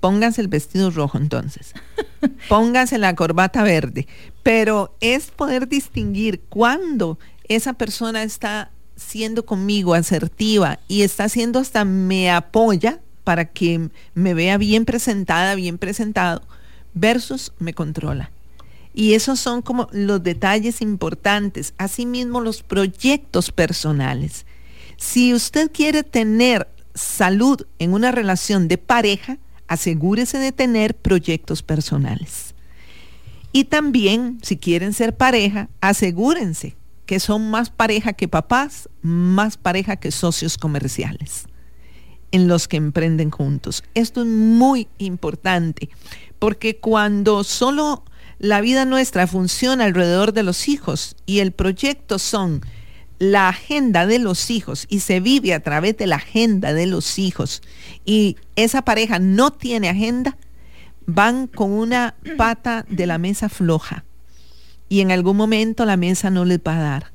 [0.00, 1.72] pónganse el vestido rojo entonces.
[2.48, 4.06] pónganse la corbata verde.
[4.42, 11.84] Pero es poder distinguir cuando esa persona está siendo conmigo asertiva y está haciendo hasta
[11.84, 16.42] me apoya para que me vea bien presentada, bien presentado,
[16.92, 18.30] versus me controla.
[18.94, 24.46] Y esos son como los detalles importantes, asimismo los proyectos personales.
[24.96, 32.54] Si usted quiere tener salud en una relación de pareja, asegúrese de tener proyectos personales.
[33.52, 36.76] Y también, si quieren ser pareja, asegúrense
[37.06, 41.46] que son más pareja que papás, más pareja que socios comerciales
[42.30, 43.84] en los que emprenden juntos.
[43.94, 45.90] Esto es muy importante,
[46.38, 48.04] porque cuando solo
[48.38, 52.62] la vida nuestra funciona alrededor de los hijos y el proyecto son
[53.18, 57.18] la agenda de los hijos y se vive a través de la agenda de los
[57.18, 57.62] hijos
[58.04, 60.36] y esa pareja no tiene agenda,
[61.06, 64.04] van con una pata de la mesa floja
[64.88, 67.12] y en algún momento la mesa no les va a dar.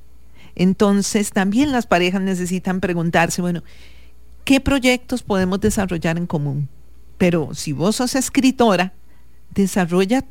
[0.55, 3.63] Entonces también las parejas necesitan preguntarse, bueno,
[4.43, 6.69] ¿qué proyectos podemos desarrollar en común?
[7.17, 8.93] Pero si vos sos escritora,
[9.53, 10.25] desarrolla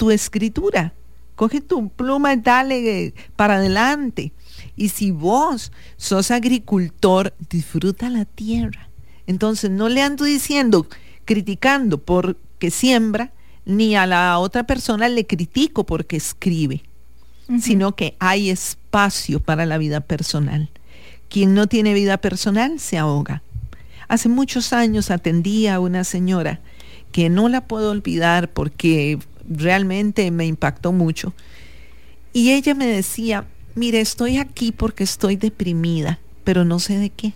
[0.00, 0.94] tu escritura.
[1.36, 4.32] Coge tu pluma y dale para adelante.
[4.76, 8.88] Y si vos sos agricultor, disfruta la tierra.
[9.26, 10.86] Entonces no le ando diciendo,
[11.26, 13.34] criticando porque siembra,
[13.66, 16.82] ni a la otra persona le critico porque escribe,
[17.60, 20.70] sino que hay espacio para la vida personal.
[21.28, 23.42] Quien no tiene vida personal se ahoga.
[24.08, 26.60] Hace muchos años atendí a una señora
[27.12, 29.18] que no la puedo olvidar porque
[29.50, 31.34] realmente me impactó mucho.
[32.32, 37.34] Y ella me decía, mire, estoy aquí porque estoy deprimida, pero no sé de qué.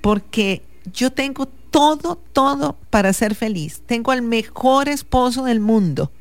[0.00, 3.82] Porque yo tengo todo, todo para ser feliz.
[3.84, 6.12] Tengo al mejor esposo del mundo.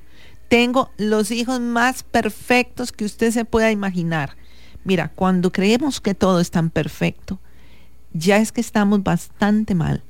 [0.49, 4.35] Tengo los hijos más perfectos que usted se pueda imaginar.
[4.83, 7.39] Mira, cuando creemos que todo es tan perfecto,
[8.13, 10.03] ya es que estamos bastante mal.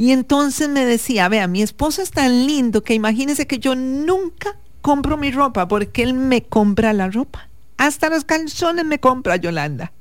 [0.00, 4.56] Y entonces me decía, vea, mi esposo es tan lindo que imagínese que yo nunca
[4.80, 7.50] compro mi ropa porque él me compra la ropa.
[7.76, 9.92] Hasta los calzones me compra Yolanda.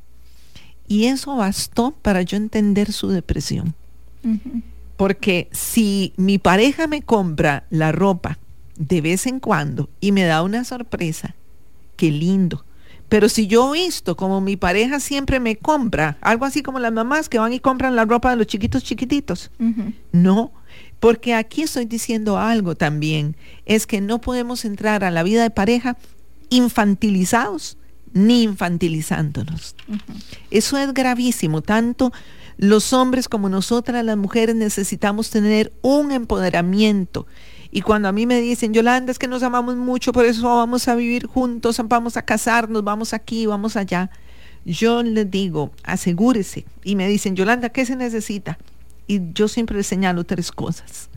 [0.88, 3.76] Y eso bastó para yo entender su depresión.
[4.96, 8.40] Porque si mi pareja me compra la ropa
[8.78, 11.36] de vez en cuando y me da una sorpresa,
[11.98, 12.64] qué lindo.
[13.10, 16.94] Pero si yo he visto como mi pareja siempre me compra, algo así como las
[16.94, 19.52] mamás que van y compran la ropa de los chiquitos chiquititos.
[20.12, 20.52] No,
[21.00, 25.50] porque aquí estoy diciendo algo también, es que no podemos entrar a la vida de
[25.50, 25.98] pareja
[26.50, 27.78] infantilizados
[28.14, 29.76] ni infantilizándonos.
[30.52, 32.14] Eso es gravísimo, tanto
[32.58, 37.26] los hombres como nosotras las mujeres necesitamos tener un empoderamiento
[37.72, 40.88] y cuando a mí me dicen, Yolanda, es que nos amamos mucho, por eso vamos
[40.88, 44.10] a vivir juntos, vamos a casarnos, vamos aquí, vamos allá,
[44.66, 46.66] yo les digo, asegúrese.
[46.84, 48.58] Y me dicen, Yolanda, ¿qué se necesita?
[49.08, 51.10] Y yo siempre les señalo tres cosas.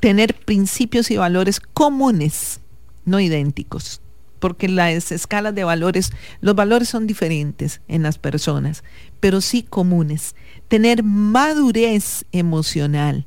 [0.00, 2.60] Tener principios y valores comunes,
[3.04, 4.00] no idénticos,
[4.40, 8.82] porque las escalas de valores, los valores son diferentes en las personas,
[9.20, 10.34] pero sí comunes.
[10.68, 13.26] Tener madurez emocional,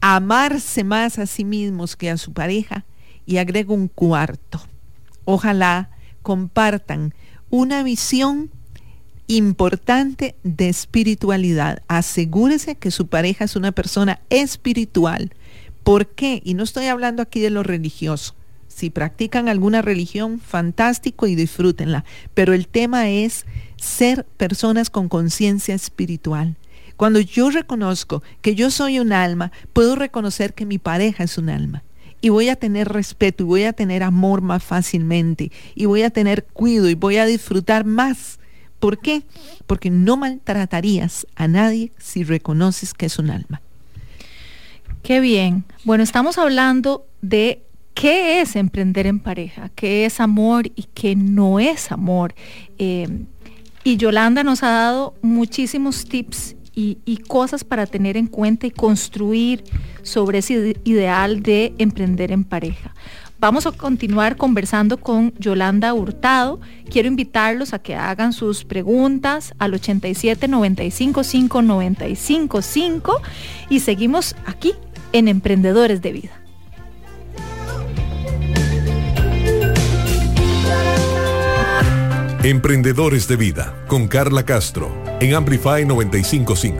[0.00, 2.84] amarse más a sí mismos que a su pareja
[3.26, 4.60] y agrego un cuarto.
[5.24, 5.90] Ojalá
[6.22, 7.14] compartan
[7.50, 8.50] una visión
[9.26, 11.82] importante de espiritualidad.
[11.88, 15.32] Asegúrese que su pareja es una persona espiritual.
[15.84, 16.42] ¿Por qué?
[16.44, 18.34] Y no estoy hablando aquí de lo religioso.
[18.68, 22.04] Si practican alguna religión, fantástico y disfrútenla.
[22.34, 23.44] Pero el tema es
[23.76, 26.56] ser personas con conciencia espiritual.
[26.98, 31.48] Cuando yo reconozco que yo soy un alma, puedo reconocer que mi pareja es un
[31.48, 31.84] alma.
[32.20, 35.52] Y voy a tener respeto y voy a tener amor más fácilmente.
[35.76, 38.40] Y voy a tener cuidado y voy a disfrutar más.
[38.80, 39.22] ¿Por qué?
[39.68, 43.62] Porque no maltratarías a nadie si reconoces que es un alma.
[45.04, 45.62] Qué bien.
[45.84, 47.62] Bueno, estamos hablando de
[47.94, 52.34] qué es emprender en pareja, qué es amor y qué no es amor.
[52.76, 53.06] Eh,
[53.84, 59.64] y Yolanda nos ha dado muchísimos tips y, cosas para tener en cuenta y construir
[60.02, 62.94] sobre ese ideal de emprender en pareja.
[63.40, 66.60] Vamos a continuar conversando con Yolanda Hurtado.
[66.90, 73.22] Quiero invitarlos a que hagan sus preguntas al 87 95 5 95 5
[73.70, 74.72] y seguimos aquí
[75.12, 76.37] en Emprendedores de Vida.
[82.48, 86.78] Emprendedores de Vida con Carla Castro en Amplify 955.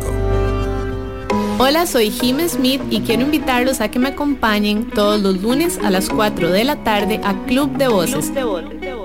[1.59, 5.90] Hola, soy Jim Smith y quiero invitarlos a que me acompañen todos los lunes a
[5.90, 8.33] las 4 de la tarde a Club de Voces,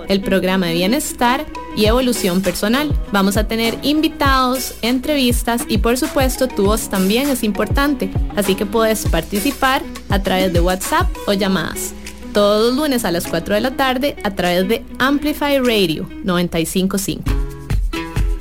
[0.08, 1.46] el programa de bienestar
[1.76, 2.98] y evolución personal.
[3.12, 8.66] Vamos a tener invitados, entrevistas y por supuesto tu voz también es importante, así que
[8.66, 11.94] puedes participar a través de WhatsApp o llamadas
[12.34, 17.24] todos los lunes a las 4 de la tarde a través de Amplify Radio 955.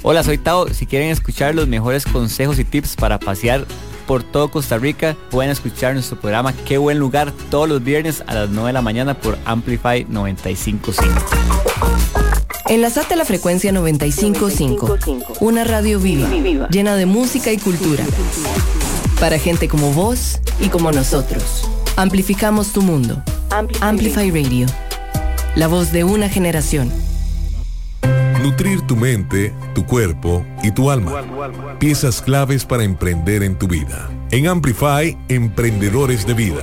[0.03, 0.69] Hola, soy Tao.
[0.69, 3.67] Si quieren escuchar los mejores consejos y tips para pasear
[4.07, 8.35] por todo Costa Rica, pueden escuchar nuestro programa Qué buen lugar todos los viernes a
[8.35, 11.31] las 9 de la mañana por Amplify 955.
[12.69, 14.99] Enlazate a la frecuencia 955,
[15.41, 16.29] una radio viva,
[16.71, 18.05] llena de música y cultura.
[19.21, 21.69] Para gente como vos y como nosotros.
[21.97, 23.23] Amplificamos tu mundo.
[23.53, 24.67] Amplify, Radio.
[25.57, 26.91] La voz de una generación.
[28.43, 31.23] Nutrir tu mente, tu cuerpo y tu alma.
[31.79, 34.09] Piezas claves para emprender en tu vida.
[34.31, 36.63] En Amplify, Emprendedores de Vida.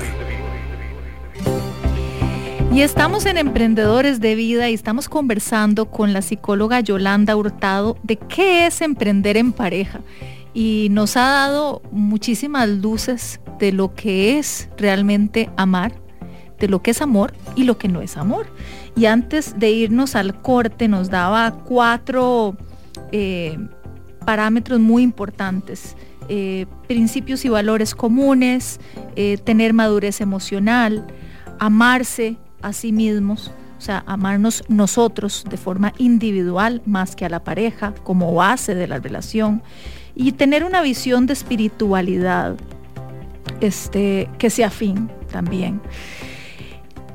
[2.74, 8.18] Y estamos en Emprendedores de Vida y estamos conversando con la psicóloga Yolanda Hurtado de
[8.18, 10.00] qué es emprender en pareja.
[10.56, 15.94] Y nos ha dado muchísimas luces de lo que es realmente amar,
[16.60, 18.48] de lo que es amor y lo que no es amor.
[18.96, 22.56] Y antes de irnos al corte nos daba cuatro
[23.12, 23.58] eh,
[24.26, 25.96] parámetros muy importantes.
[26.28, 28.80] Eh, principios y valores comunes,
[29.16, 31.08] eh, tener madurez emocional,
[31.58, 37.44] amarse a sí mismos, o sea, amarnos nosotros de forma individual más que a la
[37.44, 39.64] pareja como base de la relación
[40.16, 42.58] y tener una visión de espiritualidad
[43.62, 45.82] este, que sea afín también.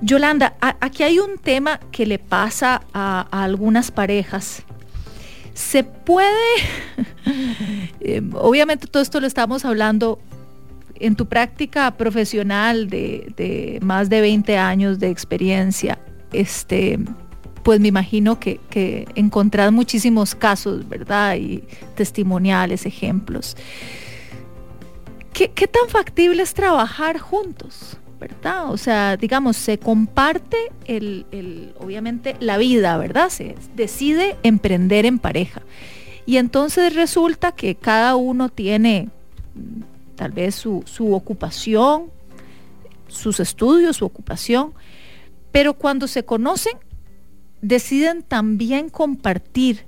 [0.03, 4.63] Yolanda, aquí hay un tema que le pasa a, algunas parejas.
[5.55, 6.29] Se puede,
[8.01, 10.19] eh, obviamente todo esto lo estamos hablando
[10.97, 15.99] en tu práctica profesional de, más de 20 años de experiencia,
[16.33, 16.99] este,
[17.63, 21.37] pues me imagino que, que encontrás muchísimos casos, ¿verdad?
[21.37, 21.65] Y
[21.95, 23.57] testimoniales, ejemplos.
[25.35, 27.97] ¿Qué, tan factible es trabajar juntos?
[28.69, 30.57] O sea, digamos, se comparte
[30.87, 33.29] el, obviamente la vida, ¿verdad?
[33.29, 35.63] Se decide emprender en pareja.
[36.27, 39.09] Y entonces resulta que cada uno tiene
[39.55, 42.11] mm, tal vez su, ocupación,
[43.09, 44.73] sus estudios, su ocupación,
[45.53, 46.79] pero cuando se conocen,
[47.61, 49.85] deciden también compartir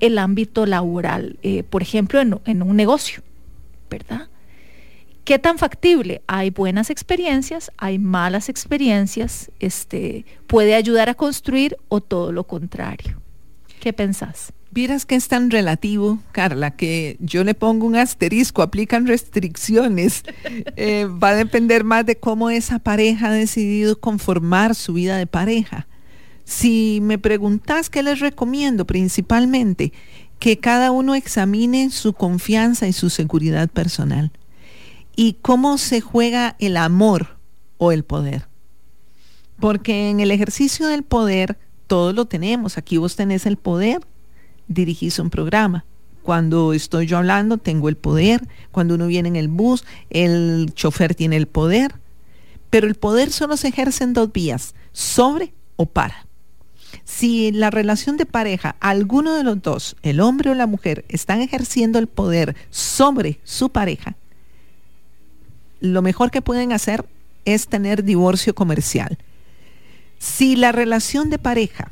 [0.00, 3.22] el ámbito laboral, eh, por ejemplo, en un negocio,
[3.90, 4.28] ¿verdad?
[5.30, 6.22] ¿Qué tan factible?
[6.26, 13.22] Hay buenas experiencias, hay malas experiencias, este, puede ayudar a construir o todo lo contrario.
[13.78, 14.52] ¿Qué pensás?
[14.72, 20.24] Vieras que es tan relativo, Carla, que yo le pongo un asterisco, aplican restricciones.
[20.76, 25.28] Eh, va a depender más de cómo esa pareja ha decidido conformar su vida de
[25.28, 25.86] pareja.
[26.44, 29.92] Si me preguntas qué les recomiendo, principalmente
[30.40, 34.32] que cada uno examine su confianza y su seguridad personal
[35.16, 37.38] y cómo se juega el amor
[37.78, 38.48] o el poder.
[39.58, 42.78] Porque en el ejercicio del poder todo lo tenemos.
[42.78, 44.00] Aquí vos tenés el poder,
[44.68, 45.84] dirigís un programa.
[46.22, 48.46] Cuando estoy yo hablando, tengo el poder.
[48.70, 51.94] Cuando uno viene en el bus, el chofer tiene el poder.
[52.70, 56.26] Pero el poder solo se ejerce en dos vías, sobre o para.
[57.04, 61.40] Si la relación de pareja, alguno de los dos, el hombre o la mujer, están
[61.40, 64.16] ejerciendo el poder sobre su pareja,
[65.80, 67.04] lo mejor que pueden hacer
[67.44, 69.18] es tener divorcio comercial.
[70.18, 71.90] Si la relación de pareja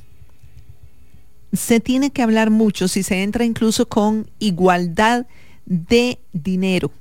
[1.53, 5.27] se tiene que hablar mucho, si se entra incluso con igualdad
[5.65, 6.93] de dinero,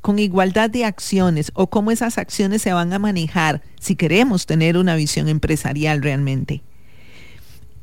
[0.00, 4.78] con igualdad de acciones o cómo esas acciones se van a manejar si queremos tener
[4.78, 6.62] una visión empresarial realmente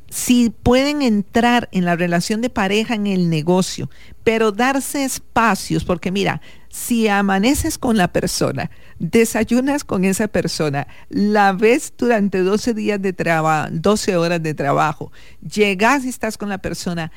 [0.10, 3.90] si pueden entrar en la relación de pareja en el negocio,
[4.24, 6.42] pero darse espacios, porque mira,
[6.78, 8.70] si amaneces con la persona,
[9.00, 15.12] desayunas con esa persona, la ves durante 12 días de trabajo, 12 horas de trabajo,
[15.42, 17.12] llegas y estás con la persona,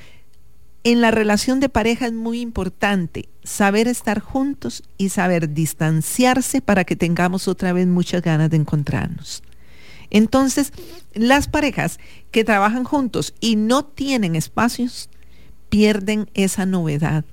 [0.82, 6.84] en la relación de pareja es muy importante saber estar juntos y saber distanciarse para
[6.84, 9.42] que tengamos otra vez muchas ganas de encontrarnos.
[10.08, 10.72] Entonces,
[11.12, 12.00] las parejas
[12.30, 15.10] que trabajan juntos y no tienen espacios,
[15.68, 17.26] pierden esa novedad.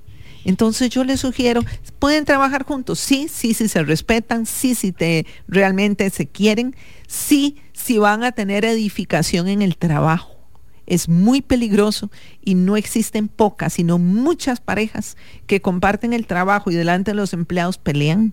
[0.48, 1.62] Entonces yo les sugiero,
[1.98, 6.74] pueden trabajar juntos, sí, sí, sí se respetan, sí, sí te realmente se quieren,
[7.06, 10.38] sí, sí van a tener edificación en el trabajo.
[10.86, 12.10] Es muy peligroso
[12.42, 17.34] y no existen pocas, sino muchas parejas que comparten el trabajo y delante de los
[17.34, 18.32] empleados pelean,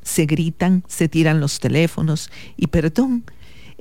[0.00, 3.24] se gritan, se tiran los teléfonos y perdón,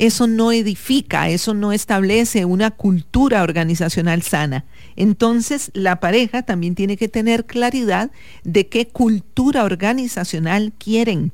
[0.02, 4.66] eso no edifica, eso no establece una cultura organizacional sana.
[4.96, 8.10] Entonces, la pareja también tiene que tener claridad
[8.44, 11.32] de qué cultura organizacional quieren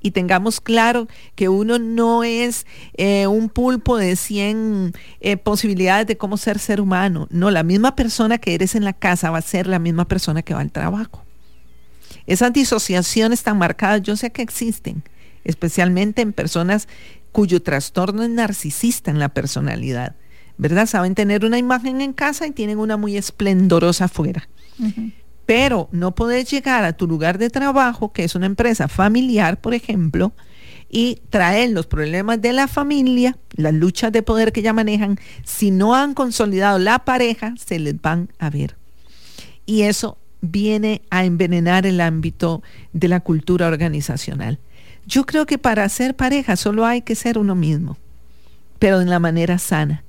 [0.00, 2.64] y tengamos claro que uno no es
[2.94, 7.26] eh, un pulpo de 100 eh, posibilidades de cómo ser ser humano.
[7.30, 10.40] No, la misma persona que eres en la casa va a ser la misma persona
[10.40, 11.22] que va al trabajo.
[12.26, 15.02] Esas disociaciones tan marcadas, yo sé que existen,
[15.46, 16.88] especialmente en personas
[17.32, 20.16] cuyo trastorno es narcisista en la personalidad,
[20.58, 20.86] ¿verdad?
[20.86, 24.48] Saben tener una imagen en casa y tienen una muy esplendorosa afuera.
[25.46, 29.74] Pero no puedes llegar a tu lugar de trabajo, que es una empresa familiar, por
[29.74, 30.32] ejemplo,
[30.88, 35.70] y traer los problemas de la familia, las luchas de poder que ya manejan, si
[35.70, 38.76] no han consolidado la pareja, se les van a ver.
[39.66, 44.58] Y eso viene a envenenar el ámbito de la cultura organizacional.
[45.06, 47.96] Yo creo que para ser pareja solo hay que ser uno mismo,
[48.78, 50.02] pero en la manera sana.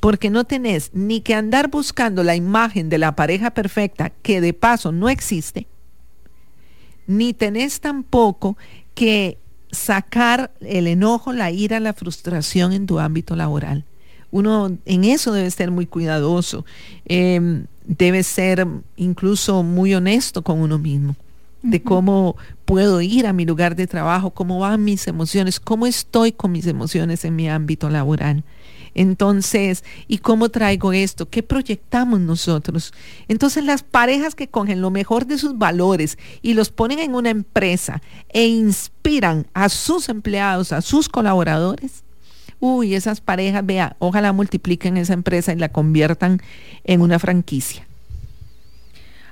[0.00, 4.54] Porque no tenés ni que andar buscando la imagen de la pareja perfecta, que de
[4.54, 5.66] paso no existe,
[7.06, 8.56] ni tenés tampoco
[8.94, 9.36] que
[9.70, 13.84] sacar el enojo, la ira, la frustración en tu ámbito laboral.
[14.30, 16.64] Uno en eso debe ser muy cuidadoso,
[17.04, 18.66] em, debe ser
[18.96, 21.14] incluso muy honesto con uno mismo
[21.62, 26.32] de cómo puedo ir a mi lugar de trabajo, cómo van mis emociones, cómo estoy
[26.32, 28.44] con mis emociones en mi ámbito laboral.
[28.94, 31.28] Entonces, ¿y cómo traigo esto?
[31.28, 32.92] ¿Qué proyectamos nosotros?
[33.28, 37.30] Entonces, las parejas que cogen lo mejor de sus valores y los ponen en una
[37.30, 42.04] empresa e inspiran a sus empleados, a sus colaboradores,
[42.58, 46.40] uy, esas parejas, vea, ojalá multipliquen esa empresa y la conviertan
[46.84, 47.86] en una franquicia.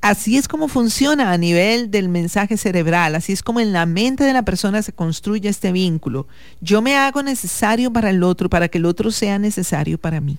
[0.00, 4.22] Así es como funciona a nivel del mensaje cerebral, así es como en la mente
[4.22, 6.28] de la persona se construye este vínculo.
[6.60, 10.38] Yo me hago necesario para el otro, para que el otro sea necesario para mí.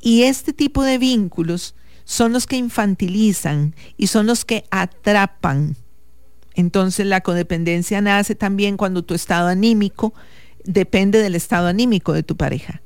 [0.00, 1.74] Y este tipo de vínculos
[2.04, 5.76] son los que infantilizan y son los que atrapan.
[6.54, 10.14] Entonces la codependencia nace también cuando tu estado anímico
[10.64, 12.82] depende del estado anímico de tu pareja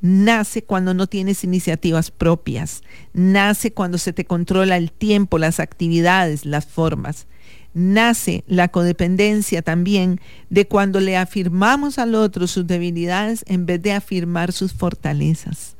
[0.00, 2.82] nace cuando no tienes iniciativas propias,
[3.12, 7.26] nace cuando se te controla el tiempo, las actividades, las formas.
[7.74, 10.20] Nace la codependencia también
[10.50, 15.77] de cuando le afirmamos al otro sus debilidades en vez de afirmar sus fortalezas.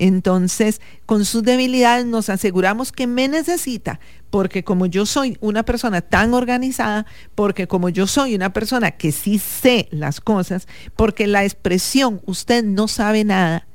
[0.00, 6.00] Entonces, con sus debilidades nos aseguramos que me necesita, porque como yo soy una persona
[6.00, 11.44] tan organizada, porque como yo soy una persona que sí sé las cosas, porque la
[11.44, 13.66] expresión usted no sabe nada,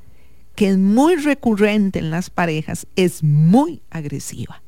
[0.56, 4.64] que es muy recurrente en las parejas, es muy agresiva.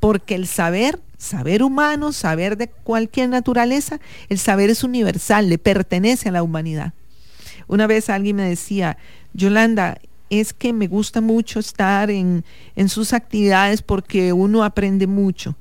[0.00, 6.30] Porque el saber, saber humano, saber de cualquier naturaleza, el saber es universal, le pertenece
[6.30, 6.94] a la humanidad.
[7.66, 8.96] Una vez alguien me decía,
[9.34, 9.98] Yolanda,
[10.30, 12.44] es que me gusta mucho estar en,
[12.88, 15.56] sus actividades porque uno aprende mucho.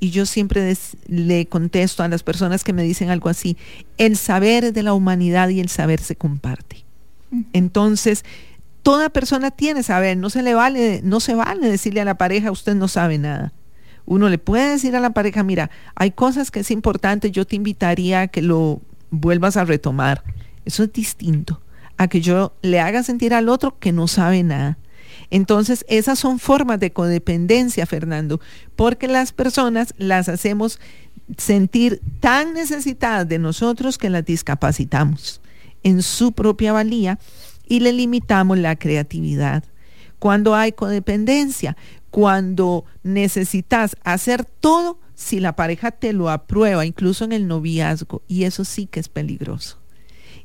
[0.00, 0.76] Y yo siempre
[1.06, 3.56] le contesto a las personas que me dicen algo así,
[3.96, 6.84] el saber de la humanidad y el saber se comparte.
[7.52, 8.24] Entonces,
[8.82, 12.50] toda persona tiene saber, no se le vale, no se vale decirle a la pareja,
[12.50, 13.52] usted no sabe nada.
[14.04, 17.56] Uno le puede decir a la pareja, mira, hay cosas que es importante, yo te
[17.56, 20.22] invitaría a que lo vuelvas a retomar.
[20.66, 21.63] Eso es distinto
[21.96, 24.78] a que yo le haga sentir al otro que no sabe nada.
[25.30, 28.40] Entonces, esas son formas de codependencia, Fernando,
[28.76, 30.78] porque las personas las hacemos
[31.38, 35.40] sentir tan necesitadas de nosotros que las discapacitamos
[35.82, 37.18] en su propia valía
[37.66, 39.64] y le limitamos la creatividad.
[40.18, 41.76] Cuando hay codependencia,
[42.10, 48.44] cuando necesitas hacer todo si la pareja te lo aprueba, incluso en el noviazgo, y
[48.44, 49.78] eso sí que es peligroso.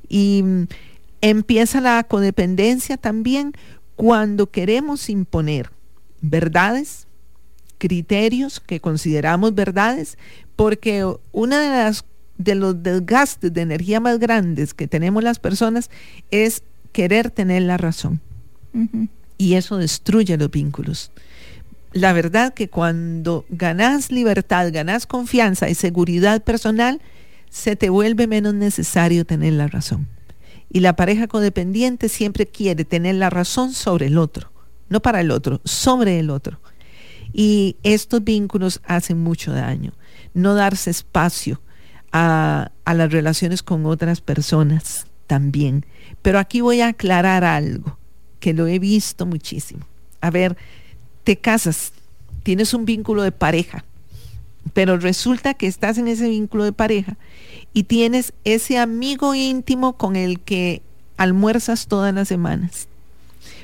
[0.08, 0.44] Y
[1.22, 3.54] Empieza la codependencia también
[3.96, 5.72] cuando queremos imponer
[6.22, 7.08] verdades,
[7.78, 10.18] criterios que consideramos verdades,
[10.56, 12.06] porque una de las
[12.40, 15.92] de los desgastes de energía más grandes que tenemos las personas
[16.32, 16.64] es
[16.94, 18.22] querer tener la razón.
[19.38, 21.12] Y eso destruye los vínculos.
[21.92, 27.02] La verdad que cuando ganas libertad, ganas confianza y seguridad personal,
[27.50, 30.08] se te vuelve menos necesario tener la razón.
[30.70, 34.52] Y la pareja codependiente siempre quiere tener la razón sobre el otro,
[34.90, 36.60] no para el otro, sobre el otro.
[37.34, 39.94] Y estos vínculos hacen mucho daño.
[40.34, 41.60] No darse espacio
[42.12, 45.86] a, las relaciones con otras personas también.
[46.22, 47.98] Pero aquí voy a aclarar algo
[48.40, 49.86] que lo he visto muchísimo.
[50.22, 50.58] A ver,
[51.24, 51.94] te casas,
[52.44, 53.86] tienes un vínculo de pareja,
[54.74, 57.18] pero resulta que estás en ese vínculo de pareja
[57.74, 60.82] y tienes ese amigo íntimo con el que
[61.18, 62.88] almuerzas todas las semanas.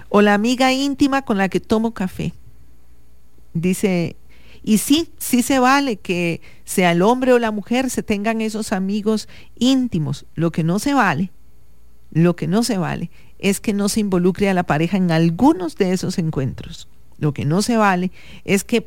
[0.09, 2.33] O la amiga íntima con la que tomo café.
[3.53, 4.15] Dice,
[4.63, 8.71] y sí, sí se vale que sea el hombre o la mujer se tengan esos
[8.71, 9.27] amigos
[9.57, 10.25] íntimos.
[10.35, 11.31] Lo que no se vale,
[12.11, 15.75] lo que no se vale es que no se involucre a la pareja en algunos
[15.75, 16.87] de esos encuentros.
[17.17, 18.11] Lo que no se vale
[18.43, 18.85] es que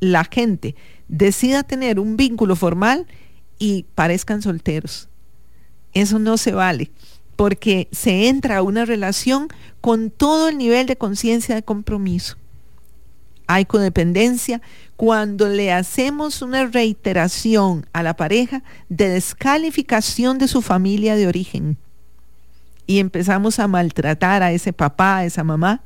[0.00, 0.74] la gente
[1.08, 3.06] decida tener un vínculo formal
[3.58, 5.08] y parezcan solteros.
[5.92, 6.90] Eso no se vale,
[7.36, 9.48] porque se entra a una relación
[9.80, 12.36] con todo el nivel de conciencia de compromiso.
[13.46, 14.62] Hay codependencia
[14.96, 21.76] cuando le hacemos una reiteración a la pareja de descalificación de su familia de origen.
[22.86, 25.82] y empezamos a maltratar a ese papá, a esa mamá,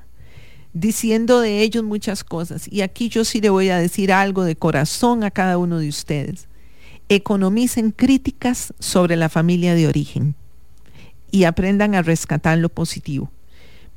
[0.72, 2.66] diciendo de ellos muchas cosas.
[2.70, 5.88] Y aquí yo sí le voy a decir algo de corazón a cada uno de
[5.88, 6.48] ustedes.
[7.08, 10.34] Economicen críticas sobre la familia de origen
[11.30, 13.30] y aprendan a rescatar lo positivo.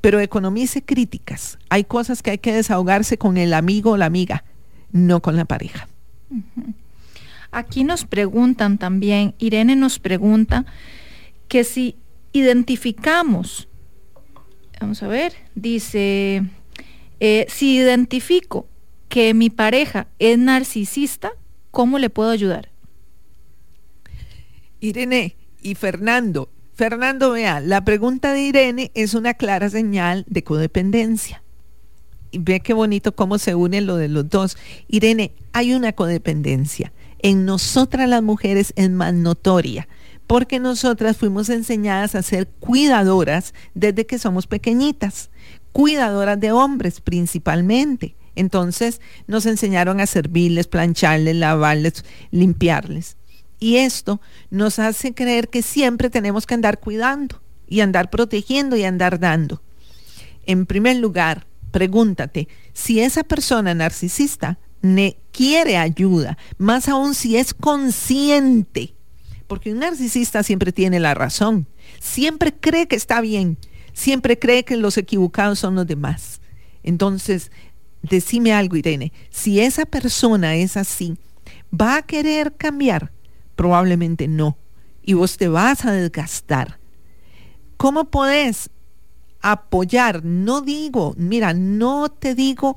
[0.02, 1.60] Pero economice críticas.
[1.70, 4.44] Hay cosas que hay que desahogarse con el amigo o la amiga,
[4.92, 5.88] no con la pareja.
[7.52, 10.66] Aquí nos preguntan también, Irene nos pregunta
[11.48, 11.98] que si
[12.32, 13.68] identificamos,
[14.80, 16.44] vamos a ver, dice,
[17.20, 18.68] eh, si identifico
[19.10, 21.34] que mi pareja es narcisista,
[21.72, 22.71] ¿cómo le puedo ayudar?
[24.82, 31.44] Irene y Fernando, Fernando, vea, la pregunta de Irene es una clara señal de codependencia.
[32.32, 34.58] Y ve qué bonito cómo se une lo de los dos.
[34.88, 36.92] Irene, hay una codependencia.
[37.20, 39.88] En nosotras las mujeres es más notoria
[40.26, 45.30] porque nosotras fuimos enseñadas a ser cuidadoras desde que somos pequeñitas,
[45.74, 48.16] cuidadoras de hombres principalmente.
[48.36, 53.18] Entonces nos enseñaron a servirles, plancharles, lavarles, limpiarles.
[53.62, 58.84] Y esto nos hace creer que siempre tenemos que andar cuidando y andar protegiendo y
[58.84, 59.62] andar dando.
[60.46, 64.60] En primer lugar, pregúntate si esa persona narcisista
[65.32, 68.96] quiere ayuda, más aún si es consciente
[69.52, 71.68] porque un narcisista siempre tiene la razón,
[72.00, 73.58] siempre cree que está bien,
[73.92, 76.40] siempre cree que los equivocados son los demás.
[76.84, 77.52] Entonces,
[78.02, 81.18] decime algo, Irene, si esa persona es así,
[81.70, 83.12] ¿va a querer cambiar?
[83.62, 84.58] Probablemente no.
[85.04, 86.80] Y vos te vas a desgastar.
[87.78, 88.72] ¿Cómo podés
[89.40, 90.26] apoyar?
[90.26, 92.76] No digo, mira, no te digo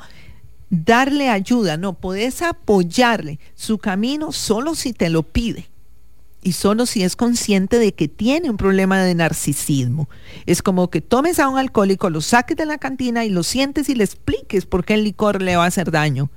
[0.68, 5.70] darle ayuda, no, podés apoyarle su camino solo si te lo pide
[6.42, 10.10] y solo si es consciente de que tiene un problema de narcisismo.
[10.44, 13.88] Es como que tomes a un alcohólico, lo saques de la cantina y lo sientes
[13.88, 16.28] y le expliques por qué el licor le va a hacer daño.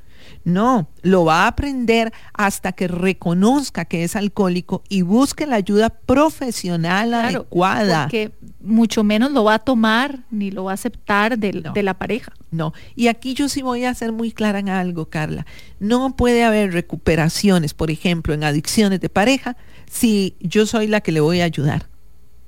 [0.44, 5.90] No, lo va a aprender hasta que reconozca que es alcohólico y busque la ayuda
[5.90, 8.04] profesional adecuada.
[8.04, 8.32] Porque
[8.62, 12.32] mucho menos lo va a tomar ni lo va a aceptar de, de, la pareja.
[12.52, 15.46] No, y aquí yo sí voy a ser muy clara en algo, Carla.
[15.80, 19.58] No puede haber recuperaciones, por ejemplo, en adicciones de pareja,
[19.90, 21.88] si yo soy la que le voy a ayudar,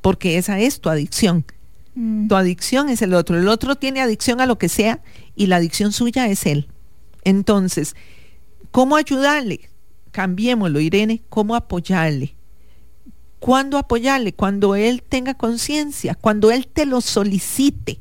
[0.02, 1.46] porque esa es tu adicción.
[1.96, 2.28] Mm.
[2.28, 3.38] Tu adicción es el otro.
[3.38, 5.02] El otro tiene adicción a lo que sea
[5.36, 6.68] y la adicción suya es él.
[7.24, 7.96] Entonces,
[8.72, 9.70] ¿cómo ayudarle?
[10.12, 12.36] Cambiémoslo, Irene, ¿cómo apoyarle?
[13.40, 14.34] ¿Cuándo apoyarle?
[14.34, 18.00] Cuando él tenga conciencia, cuando él te lo solicite.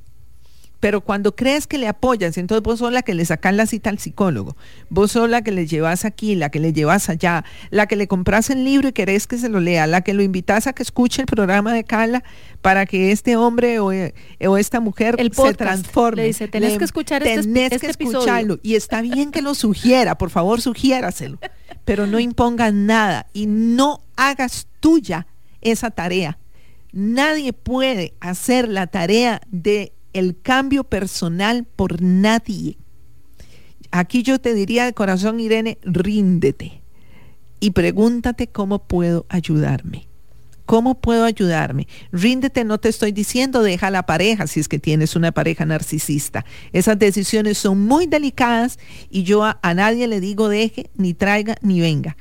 [0.80, 3.90] Pero cuando crees que le apoyas, entonces vos sos la que le sacas la cita
[3.90, 4.56] al psicólogo,
[4.90, 8.06] vos sos la que le llevas aquí, la que le llevas allá, la que le
[8.06, 10.82] compras el libro y querés que se lo lea, la que lo invitas a que
[10.82, 12.22] escuche el programa de Carla
[12.62, 13.92] para que este hombre o,
[14.56, 16.22] esta mujer se transforme.
[16.22, 18.60] Le dice, tenés que escuchar este, tenés este que escucharlo.
[18.62, 21.38] Y está bien que lo sugiera, por favor, sugiéraselo,
[21.84, 25.26] pero no impongas nada y no hagas tuya
[25.60, 26.38] esa tarea.
[26.92, 32.78] Nadie puede hacer la tarea de el cambio personal por nadie.
[33.90, 36.82] Aquí yo te diría de corazón, Irene, ríndete
[37.60, 40.08] y pregúntate cómo puedo ayudarme.
[40.66, 41.88] ¿Cómo puedo ayudarme?
[42.12, 46.44] Ríndete, no te estoy diciendo deja la pareja si es que tienes una pareja narcisista.
[46.74, 51.80] Esas decisiones son muy delicadas y yo a, nadie le digo deje, ni traiga, ni
[51.80, 52.18] venga.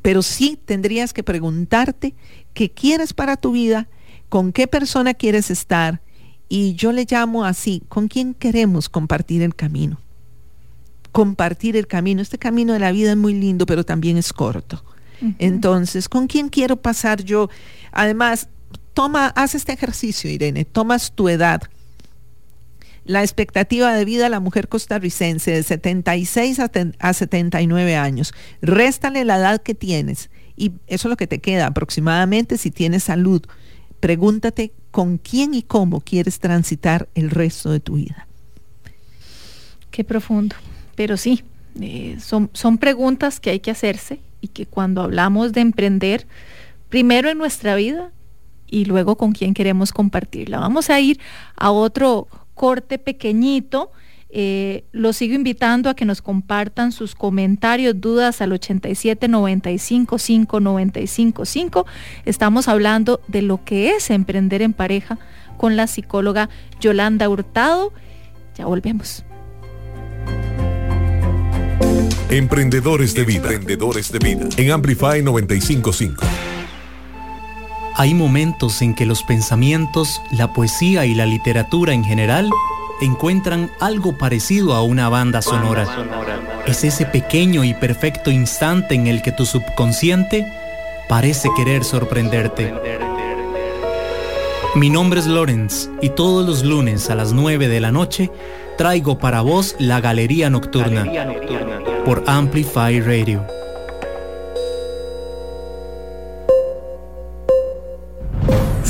[0.00, 2.14] Pero sí tendrías que preguntarte
[2.54, 3.90] qué quieres para tu vida,
[4.30, 6.00] con qué persona quieres estar
[6.52, 10.00] y yo le llamo así, ¿con quién queremos compartir el camino?
[11.12, 12.20] Compartir el camino.
[12.20, 14.84] Este camino de la vida es muy lindo, pero también es corto.
[15.38, 17.50] Entonces, ¿con quién quiero pasar yo?
[17.92, 18.48] Además,
[18.94, 21.62] toma, haz este ejercicio, Irene, tomas tu edad.
[23.04, 28.34] La expectativa de vida de la mujer costarricense de 76 a, a 79 años.
[28.60, 33.04] Réstale la edad que tienes y eso es lo que te queda aproximadamente si tienes
[33.04, 33.42] salud.
[34.00, 38.26] Pregúntate con quién y cómo quieres transitar el resto de tu vida.
[39.90, 40.56] Qué profundo,
[40.94, 41.42] pero sí,
[41.80, 46.26] eh, son, son preguntas que hay que hacerse y que cuando hablamos de emprender,
[46.88, 48.10] primero en nuestra vida
[48.66, 50.58] y luego con quién queremos compartirla.
[50.58, 51.20] Vamos a ir
[51.56, 53.90] a otro corte pequeñito
[54.32, 60.60] eh, los sigo invitando a que nos compartan sus comentarios, dudas al 87 95 5
[60.60, 61.86] 95 5.
[62.24, 65.18] Estamos hablando de lo que es emprender en pareja
[65.56, 66.48] con la psicóloga
[66.80, 67.92] Yolanda Hurtado.
[68.56, 69.24] Ya volvemos.
[72.28, 73.52] Emprendedores de vida.
[73.52, 74.48] Emprendedores de vida.
[74.56, 76.24] En Amplify 955.
[77.96, 82.48] Hay momentos en que los pensamientos, la poesía y la literatura en general
[83.00, 85.86] encuentran algo parecido a una banda sonora.
[86.66, 90.50] Es ese pequeño y perfecto instante en el que tu subconsciente
[91.08, 92.72] parece querer sorprenderte.
[94.76, 98.30] Mi nombre es Lawrence y todos los lunes a las 9 de la noche
[98.78, 101.04] traigo para vos la Galería Nocturna,
[102.04, 103.59] por Amplify Radio.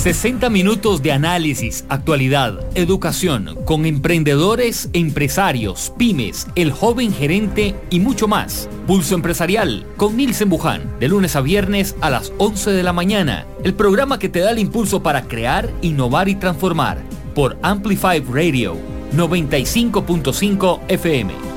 [0.01, 8.27] 60 minutos de análisis, actualidad, educación, con emprendedores, empresarios, pymes, el joven gerente y mucho
[8.27, 8.67] más.
[8.87, 13.45] Pulso Empresarial con Nilsen Buján, de lunes a viernes a las 11 de la mañana.
[13.63, 17.03] El programa que te da el impulso para crear, innovar y transformar.
[17.35, 18.79] Por Amplify Radio
[19.15, 21.50] 95.5 FM.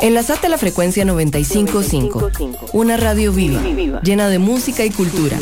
[0.00, 2.30] Enlazate a la frecuencia 955,
[2.72, 3.60] una radio viva,
[4.02, 5.38] llena de música y cultura.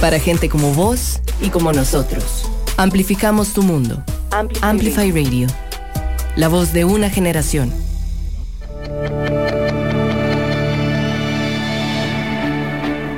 [0.00, 2.50] Para gente como vos y como nosotros.
[2.76, 4.02] Amplificamos tu mundo.
[4.62, 5.48] Amplify Radio.
[6.36, 7.72] La voz de una generación.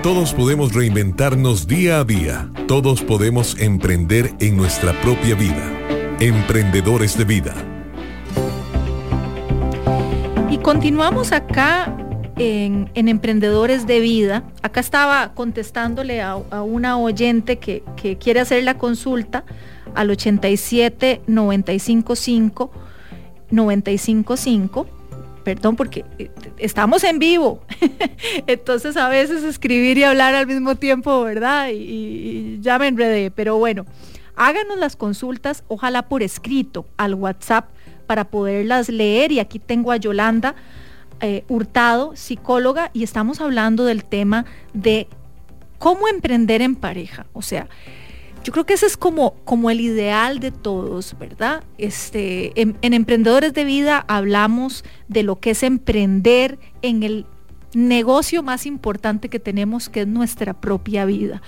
[0.03, 2.51] Todos podemos reinventarnos día a día.
[2.66, 5.70] Todos podemos emprender en nuestra propia vida.
[6.20, 7.74] Emprendedores de vida
[10.65, 11.95] continuamos acá
[12.39, 14.45] en, Emprendedores de Vida.
[14.62, 17.83] Acá estaba contestándole a, una oyente que,
[18.19, 19.45] quiere hacer la consulta
[19.95, 22.71] al 87 955
[23.51, 24.87] 955
[25.45, 27.61] perdón, porque eh, estamos en vivo.
[28.47, 31.69] Entonces a veces escribir y hablar al mismo tiempo, ¿verdad?
[31.69, 33.31] Y, y, ya me enredé.
[33.31, 33.85] Pero bueno,
[34.35, 37.74] háganos las consultas, ojalá por escrito, al WhatsApp
[38.05, 39.32] para poderlas leer.
[39.32, 40.55] Y aquí tengo a Yolanda
[41.20, 45.09] eh, Hurtado, psicóloga, y estamos hablando del tema de
[45.78, 47.26] cómo emprender en pareja.
[47.32, 47.68] O sea,
[48.42, 51.64] yo creo que ese es como, como el ideal de todos, ¿verdad?
[51.78, 57.26] Este, en, en, Emprendedores de Vida hablamos de lo que es emprender en el
[57.74, 61.42] negocio más importante que tenemos, que es nuestra propia vida.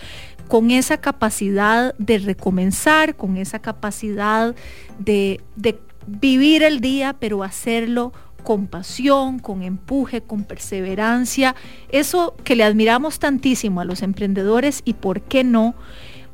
[0.48, 4.54] Con esa capacidad de recomenzar, con esa capacidad
[4.98, 11.57] de, de vivir el día, pero hacerlo con pasión, con empuje, con perseverancia.
[11.90, 15.74] Eso que le admiramos tantísimo a los emprendedores y por qué no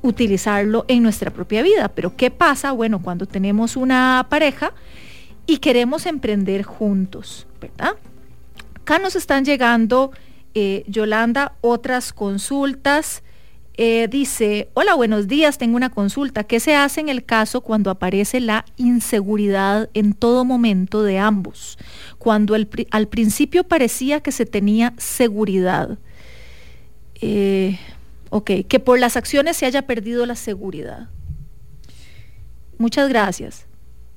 [0.03, 1.89] utilizarlo en nuestra propia vida.
[1.89, 2.73] Pero ¿qué pasa?
[2.73, 4.75] Bueno, cuando tenemos una pareja
[5.47, 7.95] y queremos emprender juntos, ¿verdad?
[8.81, 10.11] Acá nos están llegando,
[10.55, 13.23] eh, Yolanda, otras consultas.
[13.75, 16.45] Eh, dice, hola, buenos días, tengo una consulta.
[16.45, 21.79] ¿Qué se hace en el caso cuando aparece la inseguridad en todo momento de ambos?
[22.19, 25.99] Cuando al principio parecía que se tenía seguridad.
[27.23, 27.79] Eh,
[28.29, 31.09] ok, que por las acciones se haya perdido la seguridad.
[32.77, 33.67] Muchas gracias.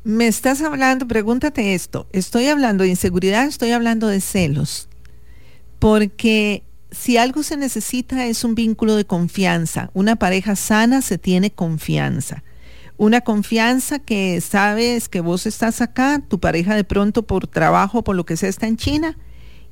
[0.04, 4.88] Me estás hablando, pregúntate esto, estoy hablando de inseguridad, estoy hablando de celos,
[5.80, 6.62] porque
[6.96, 9.92] si algo se necesita es un vínculo de confianza.
[9.94, 12.44] Una pareja sana se tiene confianza.
[12.98, 18.16] Una confianza que sabes que vos estás acá, tu pareja de pronto por trabajo, por
[18.16, 19.18] lo que sea, está en China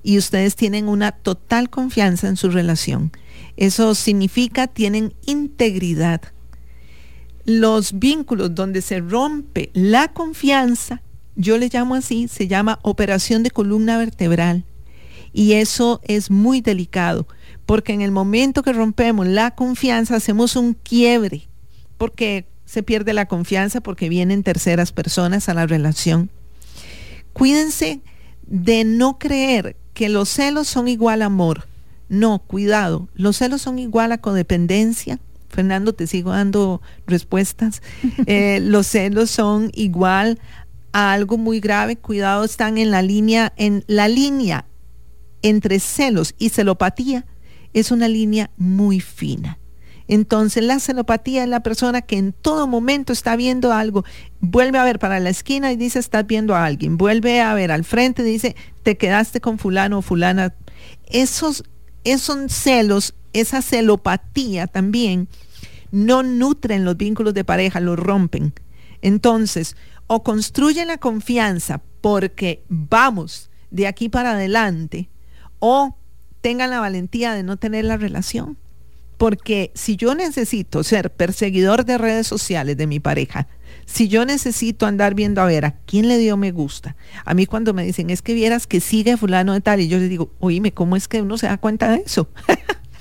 [0.03, 3.11] y ustedes tienen una total confianza en su relación.
[3.55, 6.21] Eso significa tienen integridad.
[7.45, 11.01] Los vínculos donde se rompe la confianza,
[11.35, 14.65] yo le llamo así, se llama operación de columna vertebral
[15.33, 17.27] y eso es muy delicado,
[17.65, 21.47] porque en el momento que rompemos la confianza hacemos un quiebre,
[21.97, 26.29] porque se pierde la confianza porque vienen terceras personas a la relación.
[27.33, 28.01] Cuídense
[28.45, 31.67] de no creer que los celos son igual a amor.
[32.09, 35.19] No, cuidado, los celos son igual a codependencia.
[35.49, 37.81] Fernando, te sigo dando respuestas.
[38.25, 40.39] Eh, los celos son igual
[40.93, 41.95] a algo muy grave.
[41.95, 44.65] Cuidado, están en la línea, en la línea
[45.43, 47.25] entre celos y celopatía
[47.73, 49.59] es una línea muy fina.
[50.07, 54.03] Entonces la celopatía es la persona que en todo momento está viendo algo,
[54.39, 57.71] vuelve a ver para la esquina y dice estás viendo a alguien, vuelve a ver
[57.71, 60.55] al frente y dice te quedaste con fulano o fulana.
[61.05, 61.63] Esos,
[62.03, 65.29] esos celos, esa celopatía también
[65.91, 68.53] no nutren los vínculos de pareja, los rompen.
[69.01, 69.77] Entonces,
[70.07, 75.09] o construyen la confianza porque vamos de aquí para adelante,
[75.65, 75.95] o
[76.41, 78.57] tengan la valentía de no tener la relación.
[79.17, 83.47] Porque si yo necesito ser perseguidor de redes sociales de mi pareja,
[83.85, 87.45] si yo necesito andar viendo a ver a quién le dio me gusta, a mí
[87.45, 90.33] cuando me dicen es que vieras que sigue fulano de tal y yo les digo,
[90.41, 92.27] oíme, ¿cómo es que uno se da cuenta de eso?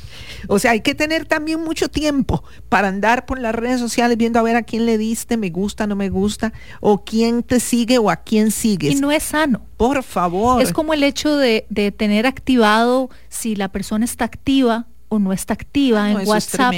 [0.49, 4.39] O sea, hay que tener también mucho tiempo para andar por las redes sociales viendo
[4.39, 7.99] a ver a quién le diste, me gusta, no me gusta, o quién te sigue
[7.99, 8.97] o a quién sigues.
[8.97, 9.63] Y no es sano.
[9.77, 10.63] Por favor.
[10.63, 15.33] Es como el hecho de, de tener activado si la persona está activa o no
[15.33, 16.75] está activa en WhatsApp.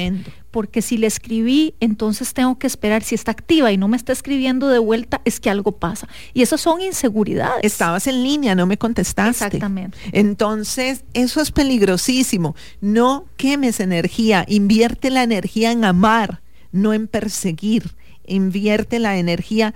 [0.54, 4.12] Porque si le escribí, entonces tengo que esperar si está activa y no me está
[4.12, 6.06] escribiendo de vuelta, es que algo pasa.
[6.32, 7.64] Y esas son inseguridades.
[7.64, 9.44] Estabas en línea, no me contestaste.
[9.46, 9.98] Exactamente.
[10.12, 12.54] Entonces, eso es peligrosísimo.
[12.80, 16.40] No quemes energía, invierte la energía en amar,
[16.70, 17.96] no en perseguir.
[18.24, 19.74] Invierte la energía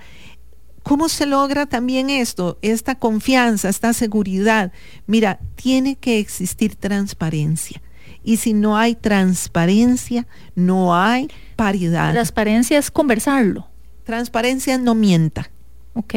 [0.81, 2.57] ¿Cómo se logra también esto?
[2.61, 4.71] Esta confianza, esta seguridad.
[5.07, 7.81] Mira, tiene que existir transparencia.
[8.23, 12.11] Y si no hay transparencia, no hay paridad.
[12.11, 13.67] Transparencia es conversarlo.
[14.03, 15.49] Transparencia no mienta.
[15.93, 16.15] Ok.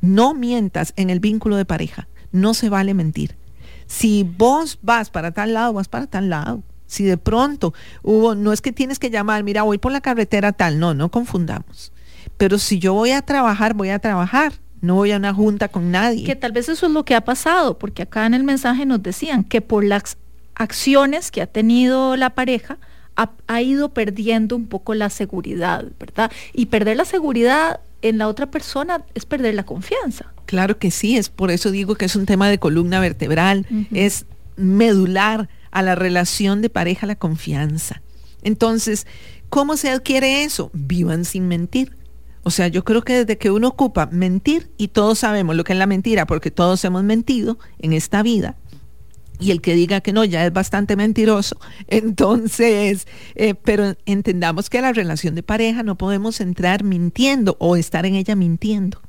[0.00, 2.08] No mientas en el vínculo de pareja.
[2.32, 3.36] No se vale mentir.
[3.86, 6.62] Si vos vas para tal lado, vas para tal lado.
[6.86, 10.52] Si de pronto hubo, no es que tienes que llamar, mira, voy por la carretera
[10.52, 11.92] tal, no, no confundamos.
[12.36, 14.52] Pero si yo voy a trabajar, voy a trabajar
[14.84, 16.24] no voy a una junta con nadie.
[16.24, 19.02] Que tal vez eso es lo que ha pasado, porque acá en el mensaje nos
[19.02, 20.18] decían que por las
[20.54, 22.78] acciones que ha tenido la pareja,
[23.16, 26.32] ha, ido perdiendo un poco la seguridad, ¿verdad?
[26.52, 30.32] Y perder la seguridad en la otra persona es perder la confianza.
[30.46, 34.26] Claro que sí, es por eso digo que es un tema de columna vertebral, es
[34.56, 38.02] medular a la relación de pareja la confianza.
[38.42, 39.06] Entonces,
[39.48, 40.70] ¿cómo se adquiere eso?
[40.74, 41.96] Vivan sin mentir.
[42.42, 45.72] O sea, yo creo que desde que uno ocupa mentir, y todos sabemos lo que
[45.72, 48.56] es la mentira, porque todos hemos mentido en esta vida,
[49.44, 51.58] y el que diga que no ya es bastante mentiroso.
[51.88, 58.06] Entonces, eh, pero entendamos que la relación de pareja no podemos entrar mintiendo o estar
[58.06, 59.00] en ella mintiendo.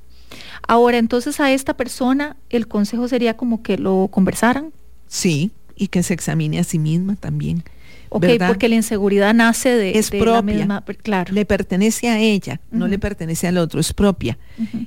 [0.68, 4.74] Ahora, entonces a esta persona el consejo sería como que lo conversaran.
[5.08, 7.64] Sí, y que se examine a sí misma también.
[8.10, 11.34] Ok, porque la inseguridad nace de, es propia, la misma, claro.
[11.34, 14.38] Le pertenece a ella, no le pertenece al otro, es propia.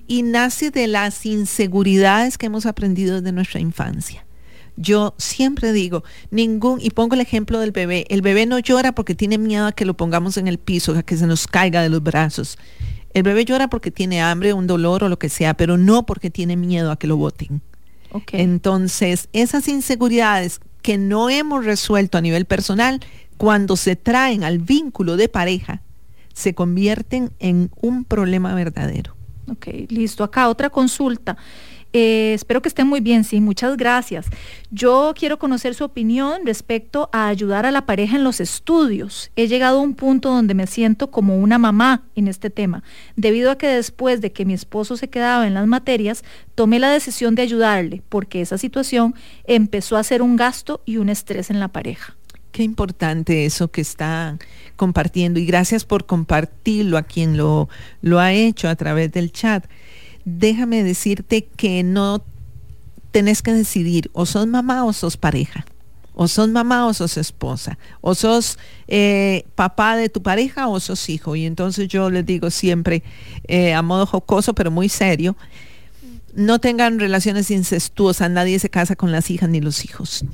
[0.06, 4.24] Y nace de las inseguridades que hemos aprendido de nuestra infancia.
[4.80, 9.16] Yo siempre digo, ningún, y pongo el ejemplo del bebé, el bebé no llora porque
[9.16, 11.88] tiene miedo a que lo pongamos en el piso, a que se nos caiga de
[11.88, 12.56] los brazos.
[13.12, 16.30] El bebé llora porque tiene hambre, un dolor o lo que sea, pero no porque
[16.30, 17.60] tiene miedo a que lo boten.
[18.32, 23.00] Entonces, esas inseguridades que no hemos resuelto a nivel personal,
[23.36, 25.82] cuando se traen al vínculo de pareja,
[26.34, 29.16] se convierten en un problema verdadero.
[29.50, 30.22] Ok, listo.
[30.22, 31.36] Acá otra consulta.
[31.94, 34.26] Eh, espero que estén muy bien, sí, muchas gracias.
[34.70, 39.30] Yo quiero conocer su opinión respecto a ayudar a la pareja en los estudios.
[39.36, 42.82] He llegado a un punto donde me siento como una mamá en este tema,
[43.16, 46.24] debido a que después de que mi esposo se quedaba en las materias,
[46.54, 49.14] tomé la decisión de ayudarle, porque esa situación
[49.44, 52.16] empezó a ser un gasto y un estrés en la pareja.
[52.52, 54.38] Qué importante eso que está
[54.76, 57.68] compartiendo y gracias por compartirlo a quien lo,
[58.02, 59.64] lo ha hecho a través del chat
[60.24, 62.24] déjame decirte que no
[63.10, 65.64] tenés que decidir, o sos mamá o sos pareja,
[66.14, 68.58] o sos mamá o sos esposa, o sos
[68.88, 71.36] eh, papá de tu pareja o sos hijo.
[71.36, 73.02] Y entonces yo les digo siempre,
[73.46, 75.36] eh, a modo jocoso, pero muy serio,
[76.34, 80.24] no tengan relaciones incestuosas, nadie se casa con las hijas ni los hijos.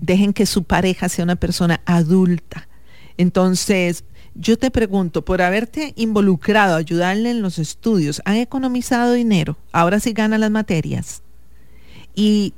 [0.00, 2.68] Dejen que su pareja sea una persona adulta.
[3.16, 4.04] Entonces,
[4.38, 9.56] yo te pregunto, por haberte involucrado, ayudarle en los estudios, ¿han economizado dinero?
[9.72, 11.22] Ahora sí ganan las materias.
[12.14, 12.54] Y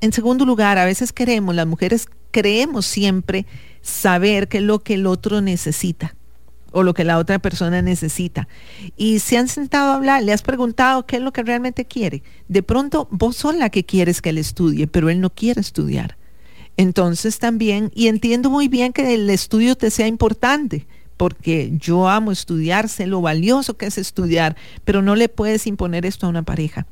[0.00, 3.46] en segundo lugar, a veces queremos, las mujeres creemos siempre
[3.82, 6.14] saber qué es lo que el otro necesita
[6.72, 8.48] o lo que la otra persona necesita.
[8.96, 12.22] Y se han sentado a hablar, le has preguntado qué es lo que realmente quiere.
[12.48, 16.16] De pronto vos sos la que quieres que él estudie, pero él no quiere estudiar.
[16.76, 20.86] Entonces también, y entiendo muy bien que el estudio te sea importante,
[21.20, 24.56] porque yo amo estudiar, sé lo valioso que es estudiar,
[24.86, 26.86] pero no le puedes imponer esto a una pareja.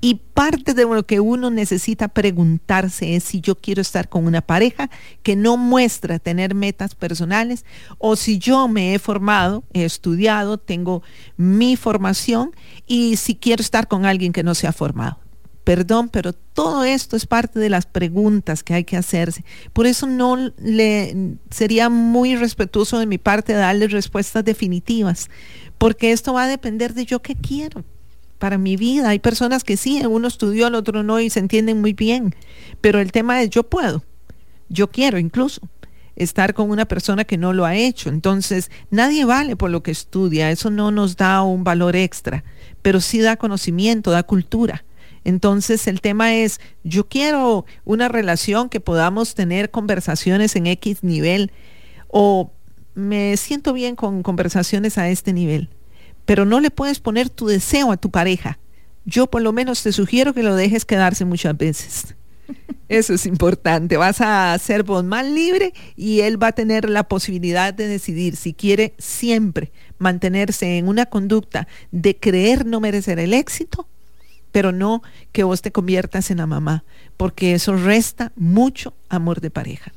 [0.00, 4.40] Y parte de lo que uno necesita preguntarse es si yo quiero estar con una
[4.40, 4.88] pareja
[5.22, 7.66] que no muestra tener metas personales
[7.98, 11.02] o si yo me he formado, he estudiado, tengo
[11.36, 12.52] mi formación
[12.86, 15.18] y si quiero estar con alguien que no se ha formado
[15.64, 19.44] perdón, pero todo esto es parte de las preguntas que hay que hacerse.
[19.72, 25.30] Por eso no le sería muy respetuoso de mi parte darle respuestas definitivas,
[25.78, 27.82] porque esto va a depender de yo qué quiero
[28.38, 29.08] para mi vida.
[29.08, 32.34] Hay personas que sí, uno estudió, el otro no y se entienden muy bien,
[32.82, 34.04] pero el tema es yo puedo,
[34.68, 35.62] yo quiero incluso
[36.14, 38.08] estar con una persona que no lo ha hecho.
[38.10, 42.44] Entonces, nadie vale por lo que estudia, eso no nos da un valor extra,
[42.82, 44.84] pero sí da conocimiento, da cultura.
[45.24, 51.50] Entonces el tema es, yo quiero una relación que podamos tener conversaciones en X nivel
[52.08, 52.52] o
[52.94, 55.70] me siento bien con conversaciones a este nivel,
[56.24, 58.58] pero no le puedes poner tu deseo a tu pareja.
[59.04, 62.14] Yo por lo menos te sugiero que lo dejes quedarse muchas veces.
[62.88, 63.96] Eso es importante.
[63.96, 68.36] Vas a ser vos más libre y él va a tener la posibilidad de decidir
[68.36, 73.88] si quiere siempre mantenerse en una conducta de creer no merecer el éxito,
[74.54, 75.02] pero no
[75.32, 76.84] que vos te conviertas en la mamá,
[77.16, 79.92] porque eso resta mucho amor de pareja.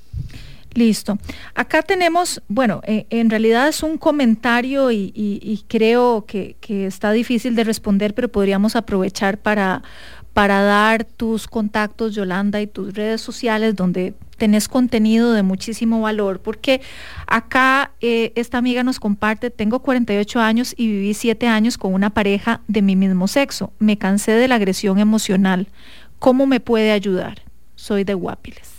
[0.74, 1.20] Listo.
[1.54, 7.56] Acá tenemos, bueno, eh, en realidad es un comentario y, creo que, que, está difícil
[7.56, 9.84] de responder, pero podríamos aprovechar para,
[10.38, 16.42] para dar tus contactos, Yolanda, y tus redes sociales donde tenés contenido de muchísimo valor,
[16.42, 16.80] porque
[17.26, 22.12] acá eh, esta amiga nos comparte, tengo 48 años y viví 7 años con una
[22.12, 23.74] pareja de mi mismo sexo.
[23.80, 25.70] Me cansé de la agresión emocional.
[26.20, 27.42] ¿Cómo me puede ayudar?
[27.74, 28.77] Soy de Guapiles.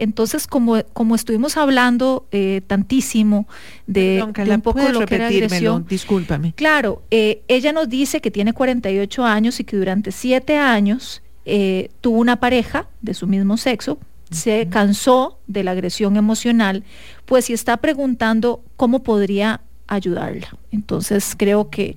[0.00, 3.46] Entonces, como, como estuvimos hablando eh, tantísimo
[3.86, 6.54] de, un poco lo que era agresión, discúlpame.
[6.54, 11.90] Claro, eh, ella nos dice que tiene 48 años y que durante 7 años eh,
[12.00, 13.98] tuvo una pareja de su mismo sexo,
[14.30, 16.82] se cansó de la agresión emocional,
[17.26, 20.56] pues si está preguntando cómo podría ayudarla.
[20.70, 21.96] Entonces creo que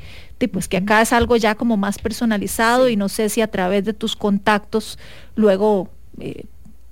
[0.52, 3.86] pues que acá es algo ya como más personalizado y no sé si a través
[3.86, 5.00] de tus contactos
[5.36, 5.90] luego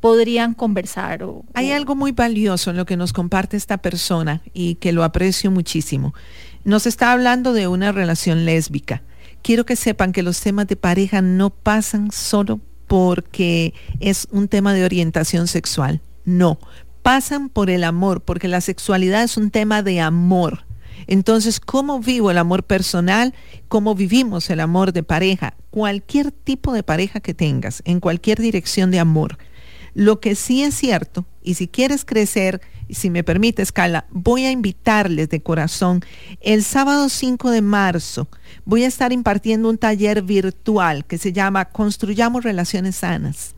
[0.02, 1.24] podrían conversar.
[1.24, 5.06] O, Hay algo muy valioso en lo que nos comparte esta persona y que lo
[5.06, 6.14] aprecio muchísimo.
[6.66, 9.04] Nos está hablando de una relación lésbica.
[9.42, 14.74] Quiero que sepan que los temas de pareja no pasan solo porque es un tema
[14.74, 16.02] de orientación sexual.
[16.26, 16.60] No,
[17.02, 20.66] pasan por el amor, porque la sexualidad es un tema de amor.
[21.08, 23.34] Entonces, ¿cómo vivo el amor personal?
[23.70, 25.56] ¿Cómo vivimos el amor de pareja?
[25.72, 29.38] Cualquier tipo de pareja que tengas, en cualquier dirección de amor
[29.94, 34.52] lo que sí es cierto, y si quieres crecer, si me permite, Escala, voy a
[34.52, 36.02] invitarles de corazón
[36.42, 38.28] el sábado 5 de marzo.
[38.66, 43.56] Voy a estar impartiendo un taller virtual que se llama Construyamos Relaciones Sanas.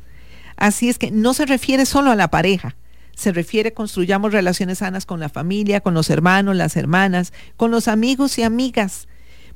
[0.56, 2.76] Así es que no se refiere solo a la pareja,
[3.16, 7.88] se refiere construyamos relaciones sanas con la familia, con los hermanos, las hermanas, con los
[7.88, 9.08] amigos y amigas.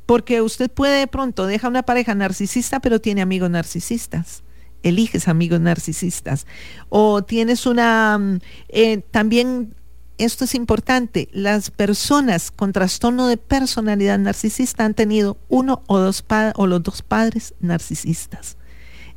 [0.06, 4.44] Porque usted puede de pronto dejar una pareja narcisista, pero tiene amigos narcisistas
[4.90, 6.46] eliges amigos narcisistas.
[6.90, 9.76] O tienes una, mm, eh, también
[10.18, 16.26] esto es importante, las personas con trastorno de personalidad narcisista han tenido uno o, dos
[16.56, 18.58] o los dos padres narcisistas.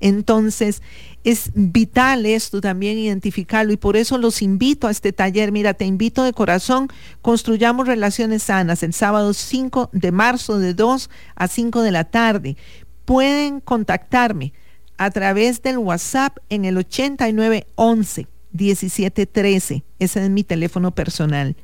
[0.00, 0.82] Entonces,
[1.24, 5.52] es vital esto también identificarlo y por eso los invito a este taller.
[5.52, 6.88] Mira, te invito de corazón,
[7.20, 12.56] construyamos relaciones sanas el sábado 5 de marzo de 2 a 5 de la tarde.
[13.04, 14.54] Pueden contactarme
[15.00, 19.82] a través del WhatsApp en el 8911 1713.
[19.98, 21.56] Ese es mi teléfono personal.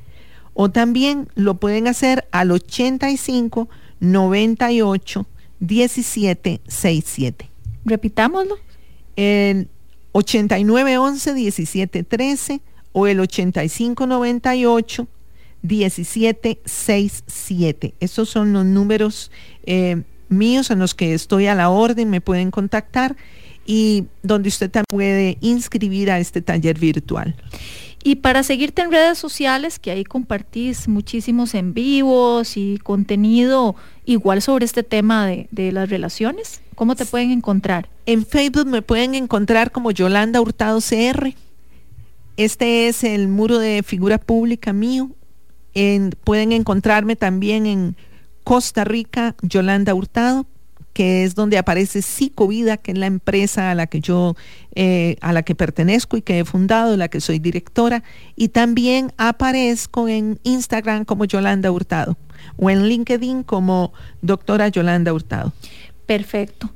[0.55, 3.69] O también lo pueden hacer al 85
[3.99, 5.27] 98
[5.59, 7.51] 1767.
[7.85, 8.57] Repitámoslo.
[9.15, 9.69] El
[10.13, 12.61] 8911 1713
[12.91, 15.07] o el 8598
[15.61, 17.93] 1767.
[17.99, 19.29] Esos son los números
[19.67, 23.15] eh, míos en los que estoy a la orden, me pueden contactar
[23.65, 27.35] y donde usted también puede inscribir a este taller virtual.
[28.03, 33.75] Y para seguirte en redes sociales, que ahí compartís muchísimos en vivos y contenido
[34.05, 37.89] igual sobre este tema de, de, las relaciones, ¿cómo te pueden encontrar?
[38.05, 41.33] En Facebook me pueden encontrar como Yolanda Hurtado CR.
[42.37, 45.09] Este es el muro de figura pública mío.
[45.73, 47.97] En, pueden encontrarme también en
[48.47, 50.45] Costa Rica, Yolanda Hurtado,
[50.93, 54.37] que es donde aparece Psicovida, que es la empresa a la que yo,
[54.73, 58.03] eh, a la que pertenezco y que he fundado, la que soy directora,
[58.37, 62.15] y también aparezco en Instagram como Yolanda Hurtado
[62.55, 63.91] o en LinkedIn como
[64.21, 65.51] doctora Yolanda Hurtado.
[66.05, 66.71] Perfecto.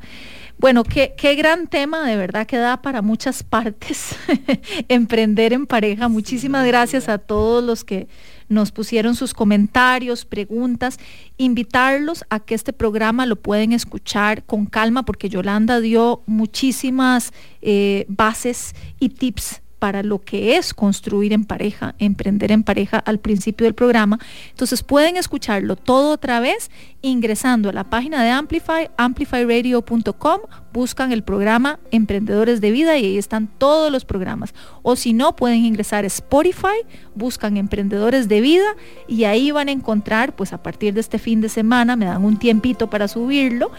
[0.57, 4.13] Bueno, qué, qué, gran tema, de verdad que da para muchas partes,
[4.89, 6.09] emprender en pareja.
[6.09, 8.09] Muchísimas gracias a todos los que
[8.51, 10.99] nos pusieron sus comentarios, preguntas,
[11.37, 18.05] invitarlos a que este programa lo pueden escuchar con calma porque Yolanda dio muchísimas eh,
[18.09, 23.65] bases y tips para lo que es construir en pareja, emprender en pareja al principio
[23.65, 24.19] del programa.
[24.51, 26.69] Entonces pueden escucharlo todo otra vez
[27.01, 33.17] ingresando a la página de Amplify, amplifyradio.com, buscan el programa Emprendedores de Vida y ahí
[33.17, 34.53] están todos los programas.
[34.83, 38.75] O si no, pueden ingresar a Spotify, buscan Emprendedores de Vida
[39.07, 42.23] y ahí van a encontrar, pues a partir de este fin de semana, me dan
[42.23, 43.71] un tiempito para subirlo,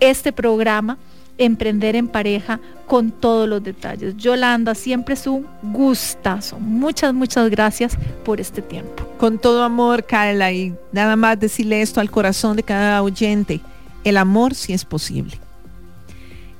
[0.00, 0.96] este programa
[1.40, 4.16] emprender en pareja con todos los detalles.
[4.16, 6.60] Yolanda, siempre es un gustazo.
[6.60, 9.06] Muchas, muchas gracias por este tiempo.
[9.18, 13.60] Con todo amor, Carla, y nada más decirle esto al corazón de cada oyente.
[14.04, 15.38] El amor sí es posible.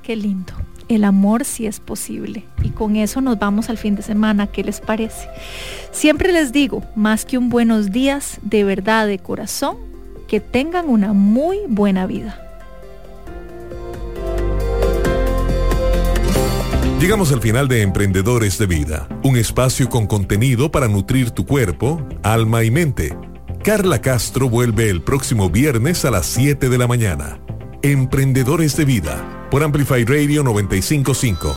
[0.03, 0.55] Qué lindo.
[0.89, 2.45] El amor sí es posible.
[2.63, 4.47] Y con eso nos vamos al fin de semana.
[4.47, 5.29] ¿Qué les parece?
[5.93, 9.77] Siempre les digo, más que un buenos días, de verdad, de corazón,
[10.27, 12.50] que tengan una muy buena vida.
[17.01, 22.07] Llegamos al final de Emprendedores de Vida, un espacio con contenido para nutrir tu cuerpo,
[22.23, 23.17] alma y mente.
[23.65, 27.41] Carla Castro vuelve el próximo viernes a las 7 de la mañana.
[27.81, 31.49] Emprendedores de Vida, por Amplify Radio 955.